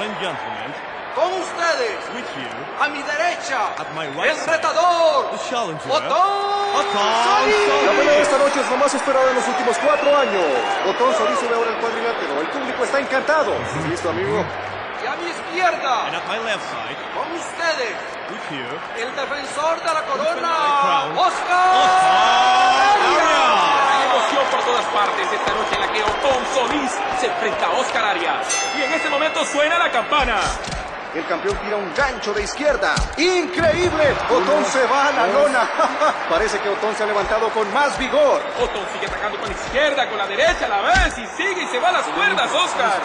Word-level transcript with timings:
and 0.00 0.16
gentlemen, 0.16 0.72
Con 1.14 1.32
ustedes, 1.42 2.00
with 2.14 2.30
you, 2.38 2.48
a 2.80 2.88
mi 2.88 3.02
derecha, 3.02 3.76
At 3.76 3.92
my 3.94 4.06
right 4.16 4.30
el 4.30 4.36
side, 4.36 4.62
retador, 4.62 5.30
the 5.34 5.38
challenger, 5.50 5.90
Otón 5.90 6.40
Otón 6.80 7.10
Solís. 7.26 7.84
La 7.84 7.92
pelea 7.92 8.14
de 8.14 8.22
esta 8.22 8.38
noche 8.38 8.60
es 8.60 8.70
la 8.70 8.76
más 8.76 8.94
esperada 8.94 9.28
en 9.28 9.36
los 9.36 9.48
últimos 9.48 9.76
cuatro 9.78 10.16
años. 10.16 10.46
Botón 10.86 11.12
Solís 11.18 11.38
sube 11.40 11.54
ahora 11.54 11.70
el 11.70 11.76
cuadrilátero. 11.82 12.40
El 12.40 12.46
público 12.48 12.84
está 12.84 13.00
encantado. 13.00 13.52
¿Listo, 13.88 14.08
amigo? 14.10 14.44
Y 15.02 15.06
a 15.06 15.16
mi 15.16 15.28
izquierda, 15.28 16.06
and 16.06 16.16
at 16.16 16.26
my 16.28 16.38
left 16.44 16.62
side, 16.70 16.96
con 17.12 17.26
ustedes, 17.34 17.96
with 18.30 18.46
you, 18.52 18.68
el 19.02 19.10
defensor 19.16 19.82
de 19.82 19.92
la 19.92 20.02
corona, 20.04 20.54
crown, 20.82 21.18
Oscar 21.18 22.70
emoción 23.10 23.59
por 24.50 24.60
todas 24.64 24.84
partes 24.86 25.32
esta 25.32 25.52
noche 25.52 25.74
en 25.74 25.80
la 25.80 25.92
que 25.92 26.02
Otón 26.02 26.42
Solís 26.54 26.90
se 27.20 27.26
enfrenta 27.26 27.66
a 27.66 27.70
Oscar 27.70 28.04
Arias. 28.04 28.46
Y 28.76 28.82
en 28.82 28.92
este 28.92 29.08
momento 29.08 29.44
suena 29.44 29.78
la 29.78 29.90
campana. 29.90 30.40
El 31.14 31.26
campeón 31.26 31.56
tira 31.58 31.76
un 31.76 31.92
gancho 31.94 32.32
de 32.32 32.42
izquierda. 32.42 32.94
¡Increíble! 33.16 34.14
Otón 34.30 34.64
se 34.64 34.84
va 34.86 35.08
a 35.08 35.12
la 35.12 35.26
lona. 35.26 35.68
Parece 36.30 36.58
que 36.60 36.68
Otón 36.68 36.94
se 36.94 37.02
ha 37.02 37.06
levantado 37.06 37.48
con 37.50 37.72
más 37.72 37.98
vigor. 37.98 38.40
Otón 38.60 38.84
sigue 38.92 39.06
atacando 39.06 39.38
con 39.38 39.48
la 39.48 39.54
izquierda, 39.54 40.08
con 40.08 40.18
la 40.18 40.26
derecha 40.26 40.66
a 40.66 40.68
la 40.68 40.82
vez 40.82 41.18
y 41.18 41.26
sigue 41.36 41.62
y 41.62 41.66
se 41.66 41.78
va 41.80 41.88
a 41.88 41.92
las 41.92 42.06
cuerdas, 42.06 42.50
Oscar. 42.52 43.00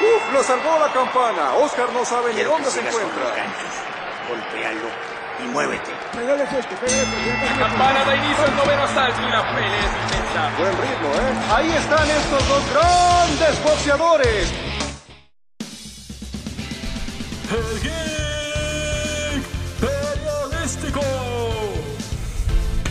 ¡Uf! 0.00 0.32
Lo 0.32 0.42
salvó 0.42 0.78
la 0.78 0.92
campana. 0.92 1.54
Oscar 1.54 1.92
no 1.92 2.04
sabe 2.04 2.30
ni 2.30 2.36
Quiero 2.36 2.50
dónde 2.50 2.70
se 2.70 2.80
sigas 2.80 2.94
con 2.94 3.10
y 5.42 5.46
muévete. 5.48 5.90
La 6.14 7.58
campana 7.58 8.04
da 8.04 8.16
inicio 8.16 8.44
al 8.44 8.56
noveno 8.56 8.82
asalto 8.84 9.20
y 9.20 9.30
la 9.30 9.54
pelea 9.54 9.78
es 9.78 9.84
intensa. 10.04 10.50
Buen 10.58 10.72
ritmo, 10.72 11.08
¿eh? 11.14 11.54
Ahí 11.54 11.70
están 11.72 12.10
estos 12.10 12.48
dos 12.48 12.62
grandes 12.72 13.64
boxeadores. 13.64 14.52
El 17.50 17.80
Geek 17.82 19.44
Periodístico. 19.80 21.00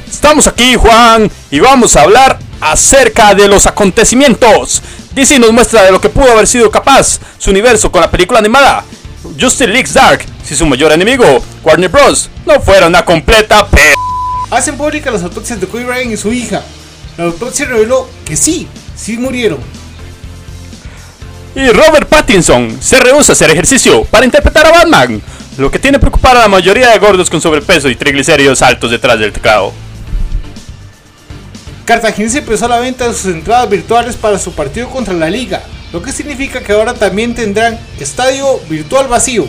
Estamos 0.07 0.47
aquí, 0.47 0.75
Juan, 0.75 1.29
y 1.51 1.59
vamos 1.59 1.95
a 1.95 2.01
hablar 2.01 2.39
acerca 2.61 3.33
de 3.33 3.47
los 3.47 3.65
acontecimientos. 3.65 4.81
DC 5.13 5.37
nos 5.39 5.51
muestra 5.51 5.83
de 5.83 5.91
lo 5.91 6.01
que 6.01 6.09
pudo 6.09 6.31
haber 6.31 6.47
sido 6.47 6.71
capaz 6.71 7.19
su 7.37 7.51
universo 7.51 7.91
con 7.91 8.01
la 8.01 8.09
película 8.09 8.39
animada 8.39 8.83
Justice 9.39 9.67
League 9.67 9.89
Dark, 9.93 10.25
si 10.43 10.55
su 10.55 10.65
mayor 10.65 10.91
enemigo, 10.91 11.43
Warner 11.63 11.89
Bros., 11.89 12.29
no 12.45 12.59
fuera 12.59 12.87
una 12.87 13.05
completa 13.05 13.65
p. 13.67 13.79
Hacen 14.51 14.77
públicas 14.77 15.13
las 15.13 15.23
autopsias 15.23 15.59
de 15.59 15.67
Kobe 15.67 15.85
Bryant 15.85 16.11
y 16.11 16.17
su 16.17 16.31
hija. 16.33 16.61
La 17.17 17.25
autopsia 17.25 17.65
reveló 17.65 18.07
que 18.25 18.35
sí, 18.35 18.67
sí 18.95 19.17
murieron. 19.17 19.59
Y 21.55 21.67
Robert 21.69 22.09
Pattinson 22.09 22.77
se 22.81 22.99
rehúsa 22.99 23.31
a 23.31 23.33
hacer 23.33 23.49
ejercicio 23.51 24.03
para 24.05 24.25
interpretar 24.25 24.65
a 24.65 24.71
Batman, 24.71 25.21
lo 25.57 25.69
que 25.69 25.79
tiene 25.79 25.99
preocupar 25.99 26.35
a 26.35 26.41
la 26.41 26.47
mayoría 26.47 26.89
de 26.89 26.99
gordos 26.99 27.29
con 27.29 27.41
sobrepeso 27.41 27.89
y 27.89 27.95
triglicéridos 27.95 28.61
altos 28.61 28.91
detrás 28.91 29.19
del 29.19 29.31
teclado. 29.31 29.71
Cartaginés 31.85 32.33
empezó 32.35 32.67
la 32.67 32.79
venta 32.79 33.07
de 33.07 33.13
sus 33.13 33.25
entradas 33.25 33.69
virtuales 33.69 34.15
para 34.15 34.39
su 34.39 34.53
partido 34.53 34.89
contra 34.89 35.13
la 35.13 35.29
liga, 35.29 35.61
lo 35.91 36.01
que 36.01 36.11
significa 36.11 36.61
que 36.61 36.71
ahora 36.71 36.93
también 36.93 37.35
tendrán 37.35 37.79
estadio 37.99 38.59
virtual 38.69 39.07
vacío. 39.07 39.45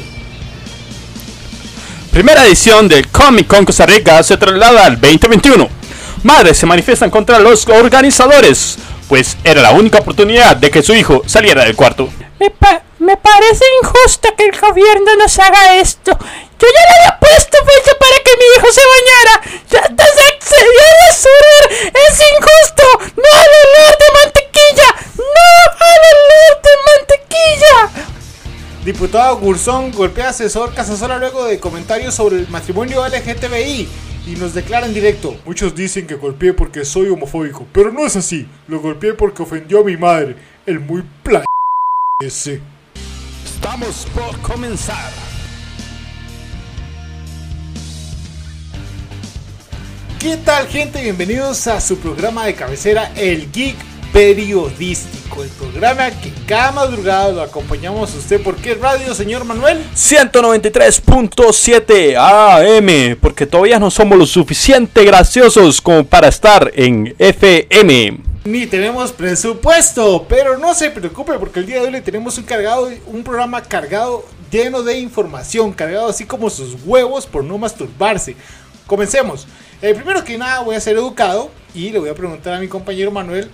Primera 2.15 2.45
edición 2.47 2.87
del 2.89 3.09
Comic 3.11 3.47
Con 3.48 3.65
Costa 3.65 3.87
Rica 3.87 4.23
se 4.23 4.37
traslada 4.37 4.87
al 4.87 5.01
2021. 5.01 5.69
Madres 6.23 6.56
se 6.56 6.65
manifiestan 6.67 7.11
contra 7.11 7.39
los 7.39 7.67
organizadores, 7.69 8.77
pues 9.09 9.37
era 9.45 9.61
la 9.61 9.73
única 9.73 9.98
oportunidad 9.98 10.56
de 10.56 10.71
que 10.71 10.83
su 10.83 10.95
hijo 10.95 11.23
saliera 11.27 11.65
del 11.65 11.75
cuarto. 11.77 12.09
Me, 12.39 12.51
pa- 12.51 12.83
me 13.01 13.17
parece 13.17 13.65
injusto 13.83 14.34
que 14.37 14.44
el 14.47 14.59
gobierno 14.59 15.16
nos 15.19 15.38
haga 15.38 15.77
esto. 15.77 16.12
Yo 16.16 16.66
ya 16.69 16.81
le 16.88 16.97
había 17.05 17.19
puesto 17.19 17.59
fecha 17.59 17.93
para 17.99 18.17
que 18.25 18.31
mi 18.38 18.44
hijo 18.56 18.72
se 18.72 18.81
bañara. 18.94 19.62
Ya 19.71 19.83
se 20.06 20.28
excedió 20.34 20.87
de 21.03 21.12
sudor. 21.12 21.93
Es 22.09 22.21
injusto. 22.38 23.12
No 23.17 23.41
al 23.41 23.50
olor 23.65 23.99
de 23.99 24.21
mantequilla. 24.22 25.03
Diputado 28.84 29.39
Gurzón 29.39 29.93
golpea 29.93 30.27
a 30.27 30.28
asesor 30.28 30.75
Casasola 30.75 31.17
luego 31.17 31.47
de 31.47 31.59
comentarios 31.59 32.12
sobre 32.12 32.37
el 32.37 32.49
matrimonio 32.49 33.03
LGTBI 33.09 33.89
y 34.27 34.37
nos 34.37 34.53
declara 34.53 34.87
en 34.87 34.93
directo. 34.93 35.34
Muchos 35.47 35.75
dicen 35.75 36.06
que 36.06 36.17
golpeé 36.17 36.53
porque 36.53 36.84
soy 36.84 37.09
homofóbico, 37.09 37.67
pero 37.73 37.91
no 37.91 38.05
es 38.05 38.15
así. 38.15 38.47
Lo 38.69 38.81
golpeé 38.81 39.15
porque 39.15 39.43
ofendió 39.43 39.81
a 39.81 39.84
mi 39.84 39.97
madre, 39.97 40.37
el 40.67 40.81
muy 40.81 41.03
play 41.23 41.44
ese. 42.23 42.61
Estamos 43.47 44.06
por 44.15 44.39
comenzar. 44.43 45.12
¿Qué 50.19 50.37
tal 50.37 50.67
gente? 50.69 51.03
Bienvenidos 51.03 51.67
a 51.69 51.81
su 51.81 51.97
programa 51.97 52.44
de 52.44 52.55
cabecera, 52.55 53.15
El 53.17 53.50
Geek 53.50 53.94
Periodístico, 54.14 55.42
el 55.42 55.50
programa 55.50 56.10
que 56.12 56.32
cada 56.47 56.70
madrugada 56.70 57.32
lo 57.32 57.42
acompañamos 57.42 58.14
a 58.14 58.19
usted. 58.19 58.41
¿Por 58.41 58.54
qué 58.54 58.75
radio, 58.75 59.12
señor 59.12 59.44
Manuel? 59.44 59.82
193.7 59.92 62.14
AM, 62.16 63.16
porque 63.20 63.44
todavía 63.44 63.80
no 63.80 63.91
somos 63.91 64.16
lo 64.16 64.25
suficiente 64.25 65.04
graciosos 65.04 65.80
como 65.80 66.06
para 66.06 66.28
estar 66.28 66.70
en 66.76 67.12
FM. 67.19 68.20
Ni 68.44 68.69
tenemos 68.69 69.10
presupuesto, 69.10 70.25
pero 70.28 70.58
no 70.58 70.75
se 70.75 70.92
preocupe 70.92 71.32
porque 71.32 71.58
el 71.58 71.66
día 71.66 71.81
de 71.81 71.86
hoy 71.86 71.91
le 71.91 72.00
tenemos 72.00 72.38
un 72.38 72.44
cargado, 72.44 72.88
un 73.08 73.25
programa 73.25 73.64
cargado 73.64 74.25
lleno 74.48 74.84
de 74.84 75.00
información, 75.00 75.72
cargado 75.72 76.08
así 76.08 76.25
como 76.25 76.50
sus 76.50 76.76
huevos 76.84 77.26
por 77.26 77.42
no 77.42 77.58
masturbarse. 77.58 78.36
Comencemos. 78.86 79.48
Eh, 79.82 79.92
primero 79.92 80.22
que 80.22 80.38
nada 80.38 80.60
voy 80.60 80.76
a 80.76 80.81
ser 80.81 80.96
educado 80.96 81.50
y 81.75 81.91
le 81.91 81.98
voy 81.98 82.10
a 82.10 82.14
preguntar 82.14 82.54
a 82.54 82.60
mi 82.60 82.69
compañero 82.69 83.10
Manuel, 83.10 83.50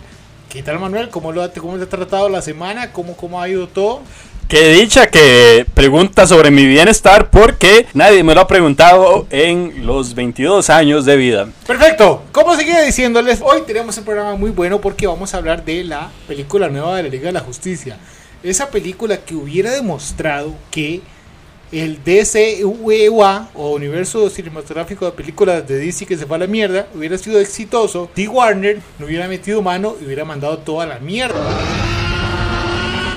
¿qué 0.50 0.64
tal 0.64 0.80
Manuel? 0.80 1.10
¿Cómo 1.10 1.30
lo 1.30 1.42
ha, 1.42 1.52
cómo 1.52 1.76
le 1.76 1.84
ha 1.84 1.88
tratado 1.88 2.28
la 2.28 2.42
semana? 2.42 2.92
¿Cómo, 2.92 3.16
cómo 3.16 3.40
ha 3.40 3.48
ido 3.48 3.68
todo? 3.68 4.00
Qué 4.48 4.72
dicha 4.72 5.06
que 5.06 5.64
pregunta 5.74 6.26
sobre 6.26 6.50
mi 6.50 6.66
bienestar 6.66 7.30
porque 7.30 7.86
nadie 7.94 8.24
me 8.24 8.34
lo 8.34 8.40
ha 8.40 8.48
preguntado 8.48 9.28
en 9.30 9.86
los 9.86 10.16
22 10.16 10.68
años 10.68 11.04
de 11.04 11.16
vida. 11.16 11.48
Perfecto, 11.68 12.24
como 12.32 12.56
seguía 12.56 12.80
diciéndoles, 12.82 13.40
hoy 13.42 13.62
tenemos 13.64 13.96
un 13.96 14.04
programa 14.04 14.34
muy 14.34 14.50
bueno 14.50 14.80
porque 14.80 15.06
vamos 15.06 15.32
a 15.32 15.36
hablar 15.36 15.64
de 15.64 15.84
la 15.84 16.10
película 16.26 16.68
nueva 16.68 16.96
de 16.96 17.04
la 17.04 17.08
Liga 17.10 17.26
de 17.26 17.32
la 17.32 17.40
Justicia. 17.40 17.96
Esa 18.42 18.70
película 18.70 19.18
que 19.18 19.36
hubiera 19.36 19.70
demostrado 19.70 20.52
que 20.72 21.00
el 21.72 21.98
DCUA 22.04 23.50
o 23.54 23.70
Universo 23.74 24.28
Cinematográfico 24.28 25.04
de 25.06 25.12
Películas 25.12 25.66
de 25.68 25.78
DC 25.78 26.04
que 26.06 26.16
se 26.16 26.26
fue 26.26 26.36
a 26.36 26.40
la 26.40 26.46
mierda 26.46 26.88
hubiera 26.94 27.16
sido 27.16 27.38
exitoso. 27.38 28.10
T. 28.14 28.26
Warner 28.28 28.80
no 28.98 29.06
hubiera 29.06 29.28
metido 29.28 29.62
mano 29.62 29.94
y 30.00 30.04
hubiera 30.04 30.24
mandado 30.24 30.58
toda 30.58 30.86
la 30.86 30.98
mierda. 30.98 31.40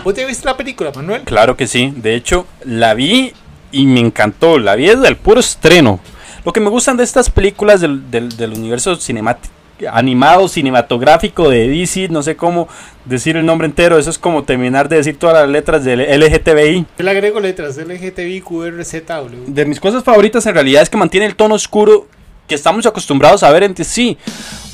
¿Vos 0.04 0.14
te 0.14 0.26
viste 0.26 0.46
la 0.46 0.58
película, 0.58 0.92
Manuel? 0.94 1.22
Claro 1.24 1.56
que 1.56 1.66
sí, 1.66 1.94
de 1.96 2.16
hecho 2.16 2.46
la 2.66 2.94
vi 2.94 3.34
y 3.72 3.86
me 3.86 4.02
encantó, 4.02 4.60
la 4.60 4.76
vi 4.76 4.88
desde 4.88 5.08
el 5.08 5.16
puro 5.16 5.40
estreno. 5.40 6.00
Lo 6.46 6.52
que 6.52 6.60
me 6.60 6.70
gustan 6.70 6.98
de 6.98 7.04
estas 7.06 7.30
películas 7.30 7.80
del, 7.82 8.12
del- 8.12 8.36
del 8.36 8.52
universo 8.54 8.96
cinemático 8.98 9.54
animado 9.92 10.48
cinematográfico 10.48 11.50
de 11.50 11.68
DC, 11.68 12.10
no 12.10 12.24
sé 12.24 12.36
cómo 12.36 12.68
decir 13.06 13.36
el 13.38 13.46
nombre 13.46 13.68
entero, 13.68 13.98
eso 13.98 14.10
es 14.10 14.18
como 14.18 14.44
terminar 14.44 14.90
de 14.90 14.98
decir 14.98 15.18
todas 15.18 15.36
las 15.36 15.50
letras 15.50 15.84
del 15.84 16.00
LGTBI. 16.00 16.86
Yo 16.98 17.04
le 17.04 17.12
agrego 17.12 17.40
letras 17.40 17.78
LGTBI, 17.78 18.42
QRZW. 18.42 19.46
De 19.48 19.66
mis 19.66 19.80
cosas 19.80 20.04
favoritas 20.04 20.46
en 20.46 20.54
realidad 20.54 20.82
es 20.82 20.90
que 20.90 20.98
mantiene 20.98 21.26
el 21.26 21.36
tono 21.36 21.56
oscuro 21.56 22.08
que 22.48 22.56
estamos 22.56 22.86
acostumbrados 22.86 23.44
a 23.44 23.52
ver 23.52 23.64
en 23.64 23.76
sí. 23.84 24.18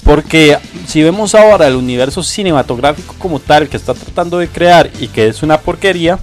Porque 0.04 0.58
si 0.88 1.04
vemos 1.04 1.36
ahora 1.36 1.68
el 1.68 1.76
universo 1.76 2.24
cinematográfico 2.24 3.16
como 3.20 3.40
tal 3.40 3.68
que 3.68 3.78
está 3.78 3.94
tratando 3.94 4.40
de 4.40 4.48
crear 4.48 4.90
y 5.00 5.08
que 5.08 5.28
es 5.28 5.44
una 5.44 5.60
porquería, 5.60 6.18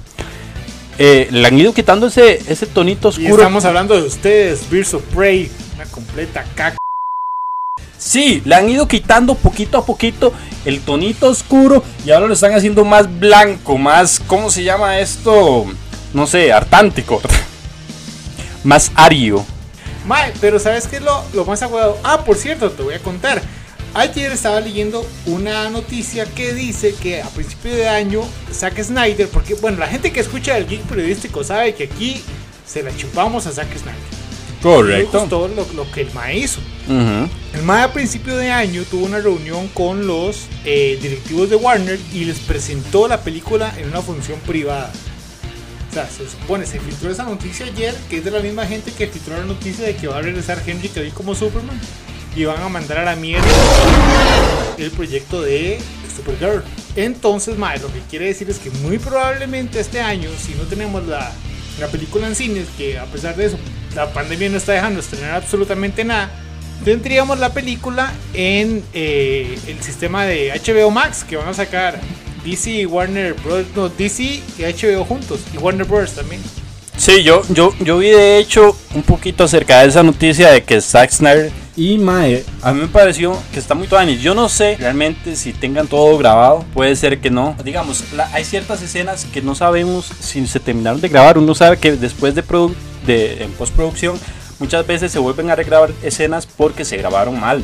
eh, 0.98 1.28
le 1.30 1.46
han 1.46 1.58
ido 1.58 1.72
quitando 1.74 2.06
ese, 2.06 2.40
ese 2.48 2.66
tonito 2.66 3.08
Y 3.08 3.10
oscuro. 3.26 3.42
estamos 3.42 3.64
hablando 3.64 3.94
de 3.94 4.06
ustedes, 4.06 4.68
Birds 4.70 4.94
of 4.94 5.02
Prey, 5.14 5.50
una 5.74 5.84
completa 5.86 6.44
caca. 6.54 6.78
Sí, 8.06 8.40
le 8.44 8.54
han 8.54 8.68
ido 8.68 8.86
quitando 8.86 9.34
poquito 9.34 9.78
a 9.78 9.84
poquito 9.84 10.32
el 10.64 10.80
tonito 10.80 11.28
oscuro 11.28 11.82
y 12.04 12.12
ahora 12.12 12.28
lo 12.28 12.34
están 12.34 12.54
haciendo 12.54 12.84
más 12.84 13.18
blanco, 13.18 13.76
más, 13.78 14.22
¿cómo 14.28 14.48
se 14.48 14.62
llama 14.62 15.00
esto? 15.00 15.66
No 16.14 16.28
sé, 16.28 16.52
artántico. 16.52 17.20
más 18.62 18.92
ario. 18.94 19.44
Mae, 20.06 20.32
pero 20.40 20.60
¿sabes 20.60 20.86
qué 20.86 20.98
es 20.98 21.02
lo, 21.02 21.44
más 21.46 21.62
aguado? 21.62 21.98
Ah, 22.04 22.22
por 22.24 22.36
cierto, 22.36 22.70
te 22.70 22.84
voy 22.84 22.94
a 22.94 23.00
contar. 23.02 23.42
Ayer 23.92 24.30
estaba 24.30 24.60
leyendo 24.60 25.04
una 25.26 25.68
noticia 25.68 26.26
que 26.26 26.54
dice 26.54 26.94
que 26.94 27.22
a 27.22 27.28
principio 27.30 27.74
de 27.74 27.88
año 27.88 28.22
Zack 28.52 28.84
Snyder, 28.84 29.28
porque 29.30 29.54
bueno, 29.54 29.78
la 29.78 29.88
gente 29.88 30.12
que 30.12 30.20
escucha 30.20 30.56
el 30.56 30.68
geek 30.68 30.82
periodístico 30.82 31.42
sabe 31.42 31.74
que 31.74 31.90
aquí 31.92 32.22
se 32.64 32.84
la 32.84 32.96
chupamos 32.96 33.48
a 33.48 33.50
Zack 33.50 33.76
Snyder. 33.76 34.15
Me 34.66 35.20
gustó 35.20 35.48
lo, 35.48 35.66
lo 35.74 35.90
que 35.92 36.02
el 36.02 36.12
Mae 36.12 36.38
hizo. 36.38 36.60
Ujú. 36.88 37.28
El 37.54 37.62
MAE 37.62 37.82
a 37.84 37.92
principio 37.92 38.36
de 38.36 38.50
año 38.50 38.82
tuvo 38.90 39.06
una 39.06 39.18
reunión 39.18 39.68
con 39.68 40.06
los 40.06 40.46
eh, 40.64 40.98
directivos 41.00 41.48
de 41.48 41.56
Warner 41.56 41.98
y 42.12 42.24
les 42.24 42.38
presentó 42.40 43.08
la 43.08 43.20
película 43.22 43.72
en 43.78 43.88
una 43.88 44.02
función 44.02 44.38
privada. 44.40 44.92
sea, 45.92 46.08
se 46.08 46.28
supone, 46.28 46.66
se 46.66 46.80
filtró 46.80 47.10
esa 47.10 47.24
noticia 47.24 47.66
ayer, 47.66 47.94
que 48.10 48.18
es 48.18 48.24
de 48.24 48.30
la 48.30 48.40
misma 48.40 48.66
gente 48.66 48.92
que 48.92 49.06
filtró 49.06 49.36
la 49.36 49.44
noticia 49.44 49.86
de 49.86 49.96
que 49.96 50.08
va 50.08 50.18
a 50.18 50.22
regresar 50.22 50.62
Henry 50.66 50.88
Cavill 50.88 51.12
como 51.12 51.34
Superman. 51.34 51.80
Y 52.34 52.44
van 52.44 52.62
a 52.62 52.68
mandar 52.68 52.98
a 52.98 53.04
la 53.04 53.16
mierda 53.16 53.48
el 54.76 54.90
proyecto 54.90 55.40
de 55.40 55.78
Supergirl. 56.14 56.62
Entonces, 56.94 57.56
mae, 57.56 57.78
lo 57.78 57.90
que 57.90 58.00
quiere 58.10 58.26
decir 58.26 58.50
es 58.50 58.58
que 58.58 58.70
muy 58.70 58.98
probablemente 58.98 59.80
este 59.80 60.00
año, 60.00 60.28
si 60.38 60.54
no 60.54 60.64
tenemos 60.64 61.06
la, 61.06 61.32
la 61.80 61.86
película 61.86 62.26
en 62.26 62.34
cines, 62.34 62.68
que 62.76 62.98
a 62.98 63.06
pesar 63.06 63.36
de 63.36 63.46
eso, 63.46 63.58
la 63.96 64.12
pandemia 64.12 64.48
no 64.50 64.58
está 64.58 64.72
dejando 64.72 65.00
estrenar 65.00 65.34
absolutamente 65.34 66.04
nada, 66.04 66.30
tendríamos 66.84 67.38
la 67.38 67.52
película 67.52 68.12
en 68.34 68.84
eh, 68.92 69.58
el 69.66 69.82
sistema 69.82 70.24
de 70.24 70.52
HBO 70.64 70.90
Max, 70.90 71.24
que 71.24 71.36
van 71.36 71.48
a 71.48 71.54
sacar 71.54 71.98
DC 72.44 72.70
y 72.70 72.86
Warner 72.86 73.34
Bros. 73.34 73.64
No, 73.74 73.88
DC 73.88 74.22
y 74.22 74.42
HBO 74.62 75.04
juntos, 75.04 75.40
y 75.52 75.56
Warner 75.58 75.86
Bros. 75.86 76.12
también. 76.12 76.40
Sí, 76.96 77.22
yo, 77.22 77.42
yo, 77.50 77.74
yo 77.80 77.98
vi 77.98 78.08
de 78.08 78.38
hecho 78.38 78.74
un 78.94 79.02
poquito 79.02 79.44
acerca 79.44 79.82
de 79.82 79.88
esa 79.88 80.02
noticia 80.02 80.50
de 80.50 80.62
que 80.64 80.80
Zack 80.80 81.10
Snyder 81.10 81.52
y 81.76 81.98
Mae, 81.98 82.42
a 82.62 82.72
mí 82.72 82.80
me 82.80 82.86
pareció 82.88 83.38
que 83.52 83.58
está 83.58 83.74
muy 83.74 83.86
tuanis. 83.86 84.22
Yo 84.22 84.34
no 84.34 84.48
sé 84.48 84.76
realmente 84.80 85.36
si 85.36 85.52
tengan 85.52 85.86
todo 85.88 86.16
grabado, 86.16 86.64
puede 86.72 86.96
ser 86.96 87.18
que 87.20 87.28
no. 87.28 87.54
Digamos, 87.62 88.02
la- 88.14 88.30
hay 88.32 88.44
ciertas 88.46 88.80
escenas 88.80 89.26
que 89.26 89.42
no 89.42 89.54
sabemos 89.54 90.06
si 90.20 90.46
se 90.46 90.58
terminaron 90.58 90.98
de 91.02 91.08
grabar. 91.08 91.36
Uno 91.36 91.54
sabe 91.54 91.76
que 91.76 91.92
después 91.92 92.34
de, 92.34 92.42
de 93.06 93.44
en 93.44 93.52
postproducción 93.52 94.18
muchas 94.58 94.86
veces 94.86 95.12
se 95.12 95.18
vuelven 95.18 95.50
a 95.50 95.54
regrabar 95.54 95.92
escenas 96.02 96.46
porque 96.46 96.84
se 96.84 96.96
grabaron 96.96 97.38
mal. 97.38 97.62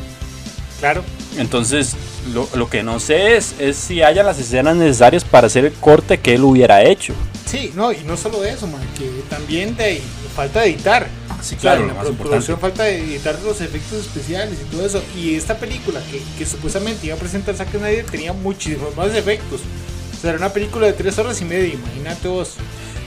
Claro. 0.79 1.03
Entonces, 1.37 1.95
lo, 2.33 2.47
lo 2.55 2.69
que 2.69 2.83
no 2.83 2.99
sé 2.99 3.37
es, 3.37 3.55
es 3.59 3.77
si 3.77 4.03
haya 4.03 4.23
las 4.23 4.39
escenas 4.39 4.75
necesarias 4.75 5.23
para 5.23 5.47
hacer 5.47 5.65
el 5.65 5.73
corte 5.73 6.19
que 6.19 6.35
él 6.35 6.43
hubiera 6.43 6.83
hecho. 6.83 7.13
Sí, 7.45 7.71
no, 7.75 7.91
y 7.91 8.03
no 8.03 8.17
solo 8.17 8.43
eso, 8.43 8.67
man, 8.67 8.81
que 8.97 9.09
también 9.29 9.75
de 9.75 10.01
falta 10.35 10.61
de 10.61 10.71
editar. 10.71 11.07
Sí, 11.41 11.55
claro, 11.55 11.81
en 11.81 11.95
la 11.95 12.03
producción 12.03 12.57
falta 12.57 12.83
de 12.83 12.99
editar 12.99 13.37
los 13.43 13.59
efectos 13.61 13.99
especiales 13.99 14.57
y 14.61 14.71
todo 14.71 14.85
eso. 14.85 15.03
Y 15.15 15.35
esta 15.35 15.57
película 15.57 16.01
que, 16.09 16.21
que 16.37 16.45
supuestamente 16.45 17.05
iba 17.07 17.15
a 17.15 17.19
presentar 17.19 17.55
Zack 17.55 17.71
Snyder 17.71 18.05
tenía 18.05 18.33
muchísimos 18.33 18.95
más 18.95 19.13
efectos. 19.13 19.61
O 20.17 20.21
sea, 20.21 20.31
era 20.31 20.39
una 20.39 20.53
película 20.53 20.87
de 20.87 20.93
tres 20.93 21.17
horas 21.17 21.41
y 21.41 21.45
media, 21.45 21.73
imagínate 21.73 22.27
vos. 22.27 22.55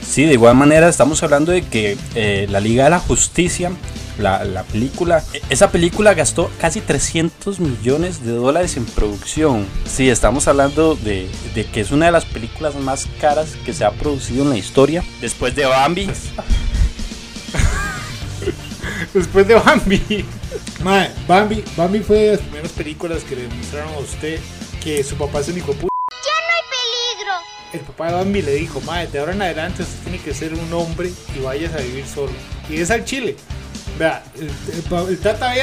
Sí, 0.09 0.23
de 0.25 0.33
igual 0.33 0.55
manera 0.55 0.87
estamos 0.89 1.21
hablando 1.21 1.51
de 1.51 1.61
que 1.63 1.97
eh, 2.15 2.47
la 2.49 2.59
Liga 2.59 2.85
de 2.85 2.89
la 2.91 2.99
Justicia, 2.99 3.71
la, 4.17 4.43
la 4.45 4.63
película, 4.63 5.23
e- 5.33 5.41
esa 5.49 5.69
película 5.71 6.13
gastó 6.15 6.49
casi 6.59 6.81
300 6.81 7.59
millones 7.59 8.23
de 8.25 8.31
dólares 8.31 8.77
en 8.77 8.85
producción. 8.85 9.65
Sí, 9.85 10.09
estamos 10.09 10.47
hablando 10.47 10.95
de, 10.95 11.29
de 11.53 11.65
que 11.65 11.81
es 11.81 11.91
una 11.91 12.07
de 12.07 12.11
las 12.13 12.25
películas 12.25 12.73
más 12.75 13.07
caras 13.19 13.49
que 13.65 13.73
se 13.73 13.83
ha 13.85 13.91
producido 13.91 14.43
en 14.43 14.49
la 14.49 14.57
historia. 14.57 15.03
Después 15.21 15.55
de 15.55 15.65
Bambi. 15.65 16.07
Después 19.13 19.47
de 19.47 19.55
Bambi. 19.55 20.25
Mae, 20.83 21.11
Bambi, 21.27 21.63
Bambi 21.75 21.99
fue 21.99 22.17
de 22.17 22.31
las 22.31 22.39
primeras 22.41 22.71
películas 22.71 23.23
que 23.23 23.35
le 23.35 23.43
demostraron 23.43 23.93
a 23.93 23.97
usted 23.99 24.39
que 24.83 25.03
su 25.03 25.15
papá 25.15 25.41
es 25.41 25.49
un 25.49 25.57
hijo 25.57 25.73
de 25.73 25.87
El 27.77 27.85
papá 27.85 28.07
de 28.07 28.13
Bambi 28.13 28.41
le 28.41 28.55
dijo, 28.55 28.81
Mae, 28.81 29.07
de 29.07 29.19
ahora 29.19 29.33
en 29.33 29.41
adelante 29.41 29.83
usted 29.83 29.99
tiene 30.03 30.19
que 30.19 30.33
ser 30.33 30.53
un 30.53 30.73
hombre 30.73 31.11
y 31.35 31.41
vayas 31.41 31.73
a 31.73 31.77
vivir 31.77 32.05
solo. 32.05 32.31
Y 32.69 32.77
es 32.77 32.89
al 32.91 33.05
chile. 33.05 33.35
Vea, 33.99 34.23
el, 34.35 34.45
el 34.75 34.81
pa- 34.89 35.01
el 35.07 35.17
tata 35.19 35.53
ve 35.53 35.61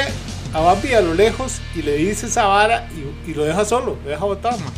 a 0.52 0.61
Bambi 0.61 0.94
a 0.94 1.00
lo 1.00 1.14
lejos 1.14 1.61
y 1.75 1.82
le 1.82 1.96
dice 1.96 2.26
esa 2.26 2.46
vara 2.46 2.88
y, 3.26 3.31
y 3.31 3.34
lo 3.34 3.44
deja 3.44 3.64
solo, 3.64 3.96
lo 4.05 4.11
deja 4.11 4.25
botado, 4.25 4.58
man. 4.58 4.72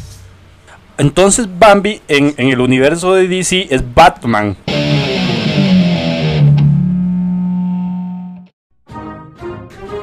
Entonces 0.98 1.46
Bambi 1.58 2.00
en, 2.08 2.34
en 2.38 2.48
el 2.48 2.60
universo 2.60 3.14
de 3.14 3.28
DC 3.28 3.68
es 3.70 3.82
Batman. 3.94 4.56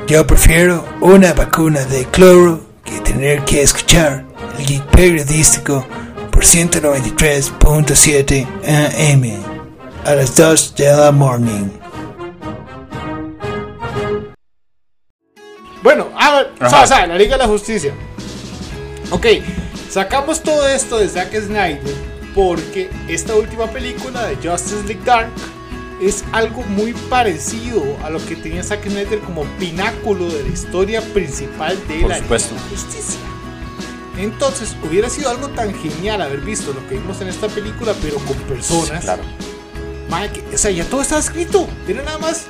Yo 0.08 0.28
prefiero 0.28 0.86
una 1.02 1.34
vacuna 1.34 1.84
de 1.86 2.06
cloro 2.06 2.62
que 2.84 3.00
tener 3.00 3.44
que 3.46 3.62
escuchar 3.62 4.26
el 4.60 4.66
geek 4.66 4.84
periodístico 4.92 5.86
por 6.34 6.44
193.7 6.44 8.48
AM 8.66 9.24
a 10.06 10.16
las 10.16 10.36
2 10.36 10.76
de 10.76 10.92
la 10.92 11.12
morning. 11.12 11.70
Bueno, 15.82 16.10
a 16.18 16.36
ver, 16.38 16.52
Ajá. 16.60 16.70
sa- 16.70 16.88
sa, 16.88 17.08
la 17.08 17.16
Liga 17.18 17.34
de 17.38 17.44
la 17.44 17.48
Justicia. 17.48 17.94
Ok, 19.12 19.26
sacamos 19.90 20.42
todo 20.42 20.68
esto 20.68 20.98
de 20.98 21.08
Zack 21.10 21.34
Snyder 21.40 21.82
porque 22.34 22.90
esta 23.08 23.36
última 23.36 23.68
película 23.68 24.26
de 24.28 24.36
Justice 24.38 24.84
League 24.88 25.02
Dark 25.06 25.30
es 26.02 26.24
algo 26.32 26.64
muy 26.64 26.94
parecido 26.94 27.84
a 28.04 28.10
lo 28.10 28.18
que 28.26 28.36
tenía 28.36 28.64
Zack 28.64 28.86
Snyder 28.90 29.20
como 29.20 29.44
pináculo 29.60 30.28
de 30.30 30.42
la 30.44 30.50
historia 30.50 31.02
principal 31.14 31.78
de 31.88 32.00
Por 32.02 32.10
la 32.10 32.18
supuesto. 32.18 32.56
Liga 32.56 32.66
de 32.66 32.72
la 32.76 32.82
Justicia. 32.82 33.20
Entonces, 34.18 34.76
hubiera 34.88 35.10
sido 35.10 35.30
algo 35.30 35.50
tan 35.50 35.74
genial 35.74 36.22
haber 36.22 36.42
visto 36.42 36.72
lo 36.74 36.88
que 36.88 36.96
vimos 36.96 37.20
en 37.22 37.30
esta 37.30 37.48
película, 37.48 37.94
pero 38.02 38.18
con 38.18 38.36
personas. 38.38 39.04
Claro. 39.04 39.24
Mae, 40.10 40.30
que- 40.32 40.44
o 40.54 40.58
sea, 40.58 40.72
ya 40.72 40.84
todo 40.86 41.02
está 41.02 41.18
escrito. 41.18 41.68
Era 41.88 42.04
nada 42.04 42.20
más, 42.20 42.46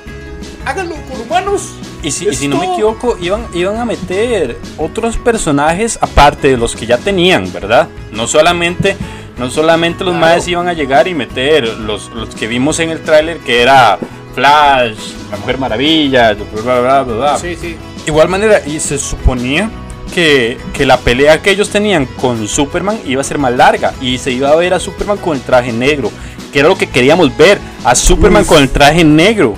háganlo 0.66 0.96
por 1.08 1.20
humanos. 1.20 1.70
Y 2.02 2.10
si, 2.10 2.28
y 2.28 2.34
si 2.34 2.48
no 2.48 2.58
me 2.58 2.66
equivoco, 2.72 3.16
iban, 3.18 3.46
iban 3.54 3.76
a 3.78 3.86
meter 3.86 4.58
otros 4.76 5.16
personajes 5.16 5.98
aparte 6.02 6.48
de 6.48 6.56
los 6.58 6.76
que 6.76 6.84
ya 6.84 6.98
tenían, 6.98 7.50
¿verdad? 7.50 7.88
No 8.12 8.26
solamente, 8.26 8.94
no 9.38 9.50
solamente 9.50 10.04
los 10.04 10.12
Claro. 10.14 10.26
maes 10.34 10.46
iban 10.46 10.68
a 10.68 10.74
llegar 10.74 11.08
y 11.08 11.14
meter 11.14 11.66
los, 11.78 12.10
los 12.10 12.34
que 12.34 12.46
vimos 12.46 12.78
en 12.80 12.90
el 12.90 13.00
tráiler, 13.02 13.38
que 13.38 13.62
era 13.62 13.98
Flash, 14.34 14.98
la 15.30 15.38
Mujer 15.38 15.56
Maravilla, 15.56 16.34
bla, 16.34 16.44
bla, 16.62 16.80
bla, 16.80 17.02
bla, 17.04 17.14
bla. 17.16 17.38
Sí, 17.38 17.56
sí. 17.58 17.74
Igual 18.06 18.28
manera, 18.28 18.60
y 18.66 18.78
se 18.80 18.98
suponía 18.98 19.70
que, 20.12 20.58
que 20.72 20.86
la 20.86 20.98
pelea 20.98 21.40
que 21.42 21.50
ellos 21.50 21.70
tenían 21.70 22.06
con 22.06 22.46
Superman 22.48 22.98
iba 23.06 23.20
a 23.20 23.24
ser 23.24 23.38
más 23.38 23.52
larga 23.52 23.92
y 24.00 24.18
se 24.18 24.30
iba 24.32 24.50
a 24.50 24.56
ver 24.56 24.74
a 24.74 24.80
Superman 24.80 25.18
con 25.18 25.36
el 25.36 25.42
traje 25.42 25.72
negro, 25.72 26.10
que 26.52 26.60
era 26.60 26.68
lo 26.68 26.76
que 26.76 26.86
queríamos 26.88 27.36
ver, 27.36 27.58
a 27.84 27.94
Superman 27.94 28.42
Uf. 28.42 28.48
con 28.48 28.62
el 28.62 28.68
traje 28.70 29.04
negro. 29.04 29.54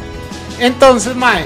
Entonces, 0.58 1.14
Mae, 1.14 1.44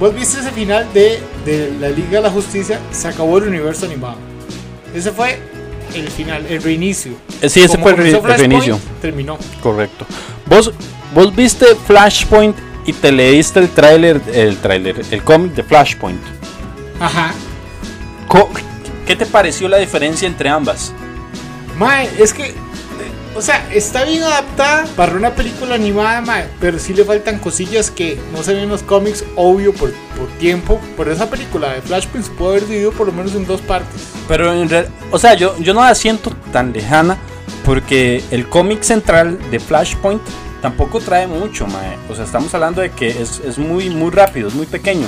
vos 0.00 0.14
viste 0.14 0.40
ese 0.40 0.50
final 0.50 0.88
de, 0.92 1.20
de 1.44 1.72
la 1.80 1.88
Liga 1.90 2.10
de 2.18 2.20
la 2.22 2.30
Justicia, 2.30 2.80
se 2.90 3.08
acabó 3.08 3.38
el 3.38 3.44
universo 3.48 3.86
animado. 3.86 4.16
Ese 4.94 5.12
fue 5.12 5.38
el 5.94 6.08
final, 6.08 6.44
el 6.48 6.62
reinicio. 6.62 7.12
Eh, 7.40 7.48
sí, 7.48 7.60
ese 7.60 7.68
Como 7.78 7.82
fue 7.84 7.90
el, 7.92 7.96
re- 7.98 8.10
el 8.32 8.38
reinicio. 8.38 8.78
Terminó. 9.00 9.38
Correcto. 9.62 10.04
¿Vos, 10.46 10.72
vos 11.14 11.34
viste 11.34 11.66
Flashpoint 11.86 12.56
y 12.86 12.92
te 12.92 13.12
leíste 13.12 13.60
el 13.60 13.68
tráiler, 13.68 14.20
el 14.34 14.56
tráiler, 14.56 15.00
el 15.10 15.22
cómic 15.22 15.52
de 15.54 15.62
Flashpoint. 15.62 16.20
Ajá. 16.98 17.32
¿Qué 19.06 19.16
te 19.16 19.26
pareció 19.26 19.68
la 19.68 19.78
diferencia 19.78 20.26
entre 20.26 20.48
ambas? 20.48 20.92
Mae, 21.78 22.08
es 22.18 22.32
que, 22.32 22.54
o 23.34 23.42
sea, 23.42 23.66
está 23.72 24.04
bien 24.04 24.22
adaptada 24.22 24.86
para 24.96 25.12
una 25.14 25.30
película 25.34 25.74
animada, 25.74 26.20
mae, 26.20 26.46
pero 26.60 26.78
sí 26.78 26.94
le 26.94 27.04
faltan 27.04 27.38
cosillas 27.38 27.90
que 27.90 28.18
no 28.32 28.42
se 28.42 28.54
ven 28.54 28.64
en 28.64 28.68
los 28.68 28.82
cómics, 28.82 29.24
obvio, 29.36 29.72
por, 29.74 29.92
por 30.16 30.28
tiempo. 30.38 30.80
Pero 30.96 31.12
esa 31.12 31.28
película 31.28 31.72
de 31.72 31.82
Flashpoint 31.82 32.26
se 32.26 32.32
puede 32.32 32.52
haber 32.52 32.68
dividido 32.68 32.92
por 32.92 33.06
lo 33.06 33.12
menos 33.12 33.34
en 33.34 33.46
dos 33.46 33.60
partes. 33.60 34.02
Pero 34.28 34.52
en 34.52 34.68
real- 34.68 34.88
o 35.10 35.18
sea, 35.18 35.34
yo, 35.34 35.58
yo 35.58 35.74
no 35.74 35.82
la 35.82 35.94
siento 35.94 36.30
tan 36.52 36.72
lejana 36.72 37.16
porque 37.64 38.22
el 38.30 38.48
cómic 38.48 38.82
central 38.82 39.38
de 39.50 39.60
Flashpoint 39.60 40.22
tampoco 40.60 41.00
trae 41.00 41.26
mucho, 41.26 41.66
mae. 41.66 41.96
O 42.08 42.14
sea, 42.14 42.24
estamos 42.24 42.54
hablando 42.54 42.80
de 42.80 42.90
que 42.90 43.08
es, 43.10 43.40
es 43.44 43.58
muy, 43.58 43.90
muy 43.90 44.10
rápido, 44.10 44.48
es 44.48 44.54
muy 44.54 44.66
pequeño. 44.66 45.06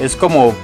Es, 0.00 0.04
es 0.06 0.16
como 0.16 0.54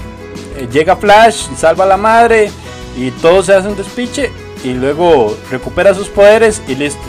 llega 0.67 0.97
Flash, 0.97 1.47
salva 1.57 1.85
a 1.85 1.89
la 1.89 1.97
madre 1.97 2.51
y 2.97 3.11
todo 3.13 3.43
se 3.43 3.55
hace 3.55 3.69
un 3.69 3.77
despiche 3.77 4.31
y 4.65 4.73
luego 4.75 5.37
recupera 5.51 5.95
sus 5.95 6.09
poderes 6.09 6.63
y 6.67 6.75
listo, 6.75 7.01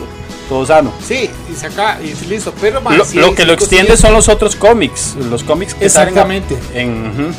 todo 0.48 0.64
sano. 0.66 0.92
Sí, 1.04 1.28
y 1.50 1.54
saca, 1.54 1.98
y 2.02 2.14
listo. 2.26 2.54
Pero, 2.60 2.80
mae, 2.80 2.96
Lo, 2.96 3.34
que 3.34 3.44
lo 3.44 3.52
extiende 3.52 3.96
son 3.96 4.12
los 4.12 4.28
otros 4.28 4.56
cómics, 4.56 5.16
los 5.30 5.42
cómics 5.42 5.74
que 5.74 5.88
salen 5.88 6.10
Exactamente. 6.10 6.56
en, 6.74 7.06
ujú. 7.10 7.34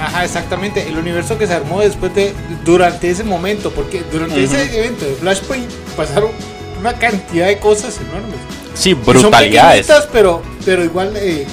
Ajá, 0.00 0.24
exactamente. 0.24 0.86
El 0.86 0.98
universo 0.98 1.38
que 1.38 1.46
se 1.46 1.54
armó 1.54 1.80
después 1.80 2.14
de. 2.14 2.34
Durante 2.64 3.10
ese 3.10 3.24
momento. 3.24 3.70
Porque 3.70 4.02
durante 4.12 4.44
ese 4.44 4.78
evento 4.78 5.06
de 5.06 5.14
Flashpoint 5.14 5.70
pasaron 5.96 6.30
una 6.78 6.92
cantidad 6.94 7.46
de 7.46 7.58
cosas 7.58 7.98
enormes. 7.98 8.36
Sí, 8.74 8.90
son 8.92 9.04
brutalidades. 9.04 9.86
pequeñitas, 9.86 10.08
pero, 10.12 10.42
pero 10.66 10.84
igual 10.84 11.14
eh, 11.16 11.46